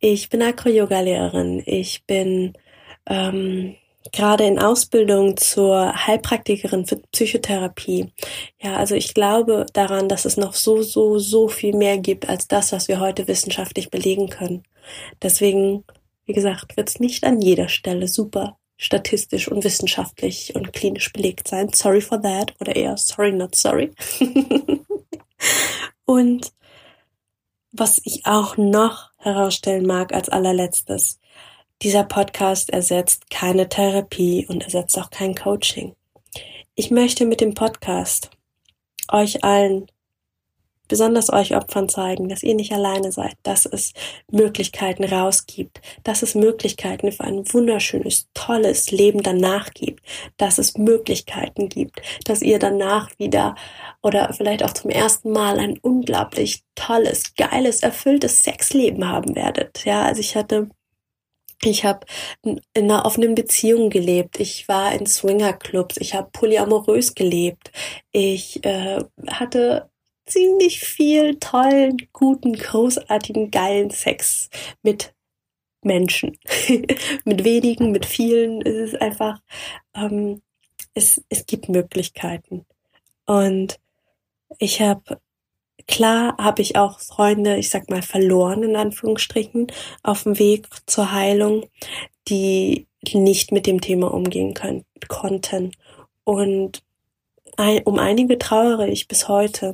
Ich 0.00 0.28
bin 0.28 0.42
Acro-Yoga-Lehrerin. 0.42 1.62
Ich 1.66 2.04
bin, 2.06 2.52
ähm, 3.06 3.76
gerade 4.12 4.44
in 4.44 4.58
Ausbildung 4.58 5.36
zur 5.36 6.06
Heilpraktikerin 6.06 6.86
für 6.86 6.96
Psychotherapie. 7.12 8.12
Ja, 8.60 8.76
also 8.76 8.94
ich 8.94 9.14
glaube 9.14 9.66
daran, 9.72 10.08
dass 10.08 10.24
es 10.24 10.36
noch 10.36 10.54
so, 10.54 10.82
so, 10.82 11.18
so 11.18 11.48
viel 11.48 11.74
mehr 11.76 11.98
gibt 11.98 12.28
als 12.28 12.48
das, 12.48 12.72
was 12.72 12.88
wir 12.88 13.00
heute 13.00 13.28
wissenschaftlich 13.28 13.90
belegen 13.90 14.28
können. 14.28 14.62
Deswegen, 15.22 15.84
wie 16.24 16.32
gesagt, 16.32 16.76
wird 16.76 16.88
es 16.88 17.00
nicht 17.00 17.24
an 17.24 17.40
jeder 17.40 17.68
Stelle 17.68 18.08
super 18.08 18.58
statistisch 18.76 19.48
und 19.48 19.64
wissenschaftlich 19.64 20.54
und 20.54 20.72
klinisch 20.72 21.12
belegt 21.12 21.48
sein. 21.48 21.70
Sorry 21.72 22.00
for 22.00 22.20
that 22.20 22.54
oder 22.60 22.76
eher 22.76 22.96
sorry, 22.96 23.32
not 23.32 23.54
sorry. 23.54 23.90
und 26.04 26.52
was 27.72 28.00
ich 28.04 28.26
auch 28.26 28.56
noch 28.56 29.10
herausstellen 29.18 29.86
mag 29.86 30.14
als 30.14 30.28
allerletztes, 30.28 31.18
dieser 31.82 32.04
Podcast 32.04 32.70
ersetzt 32.70 33.30
keine 33.30 33.68
Therapie 33.68 34.46
und 34.48 34.64
ersetzt 34.64 34.98
auch 34.98 35.10
kein 35.10 35.34
Coaching. 35.34 35.94
Ich 36.74 36.90
möchte 36.90 37.26
mit 37.26 37.40
dem 37.40 37.54
Podcast 37.54 38.30
euch 39.10 39.44
allen, 39.44 39.86
besonders 40.88 41.32
euch 41.32 41.54
Opfern 41.54 41.88
zeigen, 41.88 42.28
dass 42.28 42.42
ihr 42.42 42.54
nicht 42.54 42.72
alleine 42.72 43.12
seid, 43.12 43.34
dass 43.42 43.66
es 43.66 43.92
Möglichkeiten 44.30 45.04
rausgibt, 45.04 45.80
dass 46.04 46.22
es 46.22 46.34
Möglichkeiten 46.34 47.12
für 47.12 47.24
ein 47.24 47.44
wunderschönes, 47.52 48.28
tolles 48.34 48.90
Leben 48.90 49.22
danach 49.22 49.70
gibt, 49.74 50.00
dass 50.36 50.58
es 50.58 50.78
Möglichkeiten 50.78 51.68
gibt, 51.68 52.00
dass 52.24 52.40
ihr 52.40 52.58
danach 52.58 53.10
wieder 53.18 53.54
oder 54.02 54.32
vielleicht 54.32 54.62
auch 54.62 54.72
zum 54.72 54.90
ersten 54.90 55.30
Mal 55.30 55.58
ein 55.58 55.78
unglaublich 55.78 56.62
tolles, 56.74 57.34
geiles, 57.34 57.80
erfülltes 57.80 58.44
Sexleben 58.44 59.08
haben 59.08 59.34
werdet. 59.34 59.84
Ja, 59.84 60.02
also 60.02 60.20
ich 60.20 60.36
hatte 60.36 60.68
ich 61.62 61.84
habe 61.84 62.06
in 62.42 62.60
einer 62.74 63.04
offenen 63.04 63.34
Beziehung 63.34 63.90
gelebt. 63.90 64.40
Ich 64.40 64.68
war 64.68 64.92
in 64.92 65.06
Swingerclubs. 65.06 65.96
Ich 65.98 66.14
habe 66.14 66.30
polyamorös 66.32 67.14
gelebt. 67.14 67.72
Ich 68.12 68.64
äh, 68.64 69.02
hatte 69.28 69.90
ziemlich 70.26 70.80
viel 70.80 71.38
tollen, 71.38 71.96
guten, 72.12 72.52
großartigen, 72.52 73.50
geilen 73.50 73.90
Sex 73.90 74.50
mit 74.82 75.14
Menschen. 75.82 76.38
mit 77.24 77.44
wenigen, 77.44 77.92
mit 77.92 78.06
vielen. 78.06 78.60
Es 78.62 78.92
ist 78.92 79.00
einfach, 79.00 79.40
ähm, 79.94 80.42
es, 80.94 81.22
es 81.28 81.46
gibt 81.46 81.68
Möglichkeiten. 81.68 82.66
Und 83.24 83.80
ich 84.58 84.80
habe 84.80 85.20
Klar 85.88 86.36
habe 86.38 86.62
ich 86.62 86.76
auch 86.76 87.00
Freunde, 87.00 87.56
ich 87.56 87.70
sag 87.70 87.88
mal, 87.90 88.02
verloren, 88.02 88.62
in 88.62 88.76
Anführungsstrichen, 88.76 89.68
auf 90.02 90.24
dem 90.24 90.38
Weg 90.38 90.68
zur 90.86 91.12
Heilung, 91.12 91.66
die 92.28 92.86
nicht 93.12 93.52
mit 93.52 93.66
dem 93.66 93.80
Thema 93.80 94.12
umgehen 94.12 94.54
können, 94.54 94.84
konnten. 95.08 95.72
Und 96.24 96.82
ein, 97.56 97.82
um 97.84 97.98
einige 97.98 98.38
trauere 98.38 98.88
ich 98.88 99.08
bis 99.08 99.28
heute. 99.28 99.72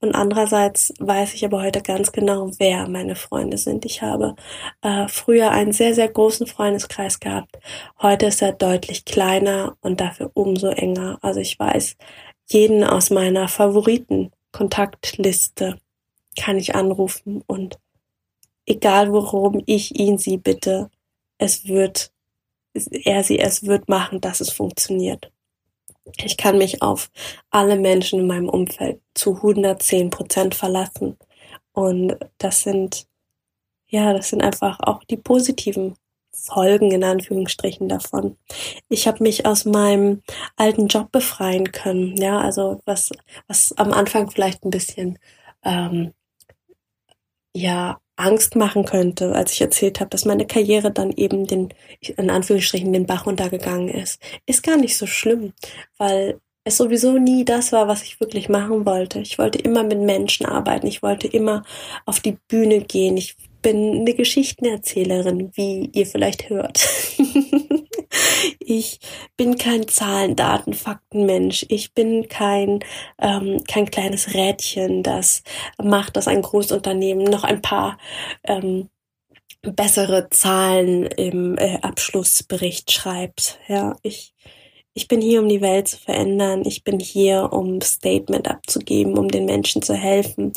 Und 0.00 0.14
andererseits 0.14 0.94
weiß 0.98 1.34
ich 1.34 1.44
aber 1.44 1.62
heute 1.62 1.82
ganz 1.82 2.12
genau, 2.12 2.50
wer 2.58 2.88
meine 2.88 3.16
Freunde 3.16 3.58
sind. 3.58 3.84
Ich 3.84 4.02
habe 4.02 4.34
äh, 4.82 5.08
früher 5.08 5.50
einen 5.50 5.72
sehr, 5.72 5.94
sehr 5.94 6.08
großen 6.08 6.46
Freundeskreis 6.46 7.20
gehabt. 7.20 7.58
Heute 8.00 8.26
ist 8.26 8.42
er 8.42 8.52
deutlich 8.52 9.04
kleiner 9.04 9.76
und 9.80 10.00
dafür 10.00 10.30
umso 10.34 10.68
enger. 10.68 11.18
Also 11.20 11.40
ich 11.40 11.58
weiß 11.58 11.96
jeden 12.46 12.82
aus 12.84 13.10
meiner 13.10 13.48
Favoriten-Kontaktliste 14.58 15.78
kann 16.36 16.58
ich 16.58 16.74
anrufen 16.74 17.42
und 17.46 17.78
egal 18.66 19.12
worum 19.12 19.62
ich 19.66 19.98
ihn 19.98 20.18
sie 20.18 20.36
bitte, 20.36 20.90
es 21.38 21.66
wird, 21.66 22.12
er 22.74 23.24
sie 23.24 23.38
es 23.38 23.64
wird 23.64 23.88
machen, 23.88 24.20
dass 24.20 24.40
es 24.40 24.50
funktioniert. 24.50 25.32
Ich 26.24 26.36
kann 26.36 26.58
mich 26.58 26.82
auf 26.82 27.10
alle 27.50 27.76
Menschen 27.76 28.20
in 28.20 28.26
meinem 28.26 28.48
Umfeld 28.48 29.00
zu 29.14 29.36
110 29.36 30.10
Prozent 30.10 30.54
verlassen. 30.54 31.18
Und 31.72 32.16
das 32.38 32.62
sind, 32.62 33.06
ja, 33.88 34.12
das 34.12 34.30
sind 34.30 34.42
einfach 34.42 34.80
auch 34.80 35.04
die 35.04 35.18
positiven 35.18 35.96
Folgen 36.44 36.90
in 36.92 37.04
Anführungsstrichen 37.04 37.88
davon. 37.88 38.36
Ich 38.88 39.06
habe 39.06 39.22
mich 39.22 39.46
aus 39.46 39.64
meinem 39.64 40.22
alten 40.56 40.88
Job 40.88 41.12
befreien 41.12 41.72
können. 41.72 42.16
Ja, 42.16 42.40
also 42.40 42.80
was, 42.84 43.10
was 43.46 43.72
am 43.76 43.92
Anfang 43.92 44.30
vielleicht 44.30 44.64
ein 44.64 44.70
bisschen 44.70 45.18
ähm, 45.64 46.12
ja 47.54 48.00
Angst 48.16 48.56
machen 48.56 48.84
könnte, 48.84 49.34
als 49.34 49.52
ich 49.52 49.60
erzählt 49.60 50.00
habe, 50.00 50.10
dass 50.10 50.24
meine 50.24 50.46
Karriere 50.46 50.90
dann 50.90 51.12
eben 51.12 51.46
den, 51.46 51.72
in 52.00 52.30
Anführungsstrichen, 52.30 52.92
den 52.92 53.06
Bach 53.06 53.26
runtergegangen 53.26 53.88
ist, 53.88 54.20
ist 54.46 54.62
gar 54.62 54.76
nicht 54.76 54.96
so 54.96 55.06
schlimm, 55.06 55.52
weil 55.98 56.40
es 56.64 56.76
sowieso 56.76 57.18
nie 57.18 57.44
das 57.44 57.72
war, 57.72 57.88
was 57.88 58.02
ich 58.02 58.20
wirklich 58.20 58.48
machen 58.48 58.84
wollte. 58.84 59.20
Ich 59.20 59.38
wollte 59.38 59.58
immer 59.58 59.84
mit 59.84 60.00
Menschen 60.00 60.46
arbeiten. 60.46 60.86
Ich 60.86 61.02
wollte 61.02 61.26
immer 61.26 61.64
auf 62.04 62.20
die 62.20 62.38
Bühne 62.48 62.80
gehen. 62.82 63.16
Ich 63.16 63.36
bin 63.62 64.00
eine 64.00 64.14
Geschichtenerzählerin, 64.14 65.50
wie 65.54 65.90
ihr 65.92 66.06
vielleicht 66.06 66.48
hört. 66.48 66.88
ich 68.60 69.00
bin 69.36 69.58
kein 69.58 69.88
Zahlen, 69.88 70.36
Daten, 70.36 70.74
Faktenmensch. 70.74 71.66
Ich 71.68 71.94
bin 71.94 72.28
kein, 72.28 72.80
ähm, 73.20 73.62
kein 73.66 73.90
kleines 73.90 74.34
Rädchen, 74.34 75.02
das 75.02 75.42
macht, 75.82 76.16
dass 76.16 76.28
ein 76.28 76.42
Großunternehmen 76.42 77.24
noch 77.24 77.44
ein 77.44 77.62
paar 77.62 77.98
ähm, 78.44 78.88
bessere 79.62 80.28
Zahlen 80.30 81.06
im 81.06 81.58
äh, 81.58 81.78
Abschlussbericht 81.82 82.92
schreibt. 82.92 83.58
Ja, 83.66 83.96
ich, 84.02 84.34
ich 84.94 85.08
bin 85.08 85.20
hier, 85.20 85.42
um 85.42 85.48
die 85.48 85.60
Welt 85.60 85.88
zu 85.88 85.98
verändern. 85.98 86.62
Ich 86.64 86.84
bin 86.84 87.00
hier, 87.00 87.52
um 87.52 87.80
Statement 87.80 88.48
abzugeben, 88.48 89.18
um 89.18 89.28
den 89.28 89.46
Menschen 89.46 89.82
zu 89.82 89.94
helfen 89.94 90.52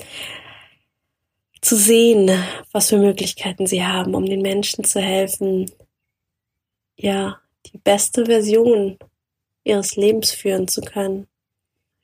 zu 1.62 1.76
sehen, 1.76 2.32
was 2.72 2.90
für 2.90 2.98
Möglichkeiten 2.98 3.68
sie 3.68 3.86
haben, 3.86 4.16
um 4.16 4.26
den 4.26 4.42
Menschen 4.42 4.84
zu 4.84 5.00
helfen, 5.00 5.72
ja, 6.96 7.40
die 7.68 7.78
beste 7.78 8.26
Version 8.26 8.98
ihres 9.64 9.96
Lebens 9.96 10.32
führen 10.32 10.68
zu 10.68 10.82
können. 10.82 11.28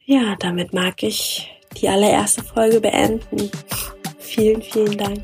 Ja, 0.06 0.36
damit 0.40 0.74
mag 0.74 1.04
ich 1.04 1.52
die 1.82 1.90
allererste 1.90 2.44
Folge 2.44 2.80
beenden. 2.80 3.52
Vielen, 4.20 4.62
vielen 4.62 4.98
Dank. 4.98 5.24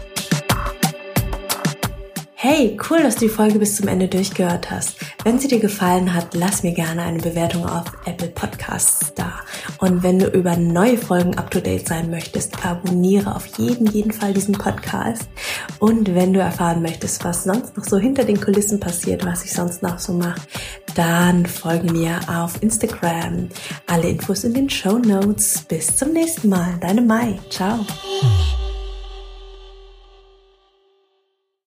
Hey, 2.45 2.77
cool, 2.89 3.01
dass 3.01 3.15
du 3.15 3.21
die 3.21 3.29
Folge 3.29 3.57
bis 3.57 3.77
zum 3.77 3.87
Ende 3.87 4.09
durchgehört 4.09 4.69
hast. 4.69 4.97
Wenn 5.23 5.39
sie 5.39 5.47
dir 5.47 5.61
gefallen 5.61 6.13
hat, 6.13 6.33
lass 6.33 6.61
mir 6.61 6.73
gerne 6.73 7.03
eine 7.03 7.19
Bewertung 7.19 7.65
auf 7.65 7.85
Apple 8.03 8.27
Podcasts 8.27 9.13
da. 9.15 9.39
Und 9.77 10.03
wenn 10.03 10.19
du 10.19 10.27
über 10.27 10.57
neue 10.57 10.97
Folgen 10.97 11.37
up 11.37 11.49
to 11.51 11.61
date 11.61 11.87
sein 11.87 12.11
möchtest, 12.11 12.65
abonniere 12.65 13.33
auf 13.33 13.45
jeden, 13.57 13.87
jeden 13.87 14.11
Fall 14.11 14.33
diesen 14.33 14.55
Podcast. 14.55 15.29
Und 15.79 16.13
wenn 16.15 16.33
du 16.33 16.41
erfahren 16.41 16.81
möchtest, 16.81 17.23
was 17.23 17.45
sonst 17.45 17.77
noch 17.77 17.85
so 17.85 17.97
hinter 17.97 18.25
den 18.25 18.41
Kulissen 18.41 18.77
passiert, 18.77 19.25
was 19.25 19.45
ich 19.45 19.53
sonst 19.53 19.81
noch 19.81 19.97
so 19.97 20.11
mache, 20.11 20.41
dann 20.95 21.45
folge 21.45 21.93
mir 21.93 22.19
auf 22.27 22.61
Instagram. 22.61 23.47
Alle 23.87 24.09
Infos 24.09 24.43
in 24.43 24.53
den 24.53 24.69
Show 24.69 24.97
Notes. 24.97 25.63
Bis 25.69 25.95
zum 25.95 26.11
nächsten 26.11 26.49
Mal. 26.49 26.73
Deine 26.81 27.03
Mai. 27.03 27.39
Ciao. 27.49 27.85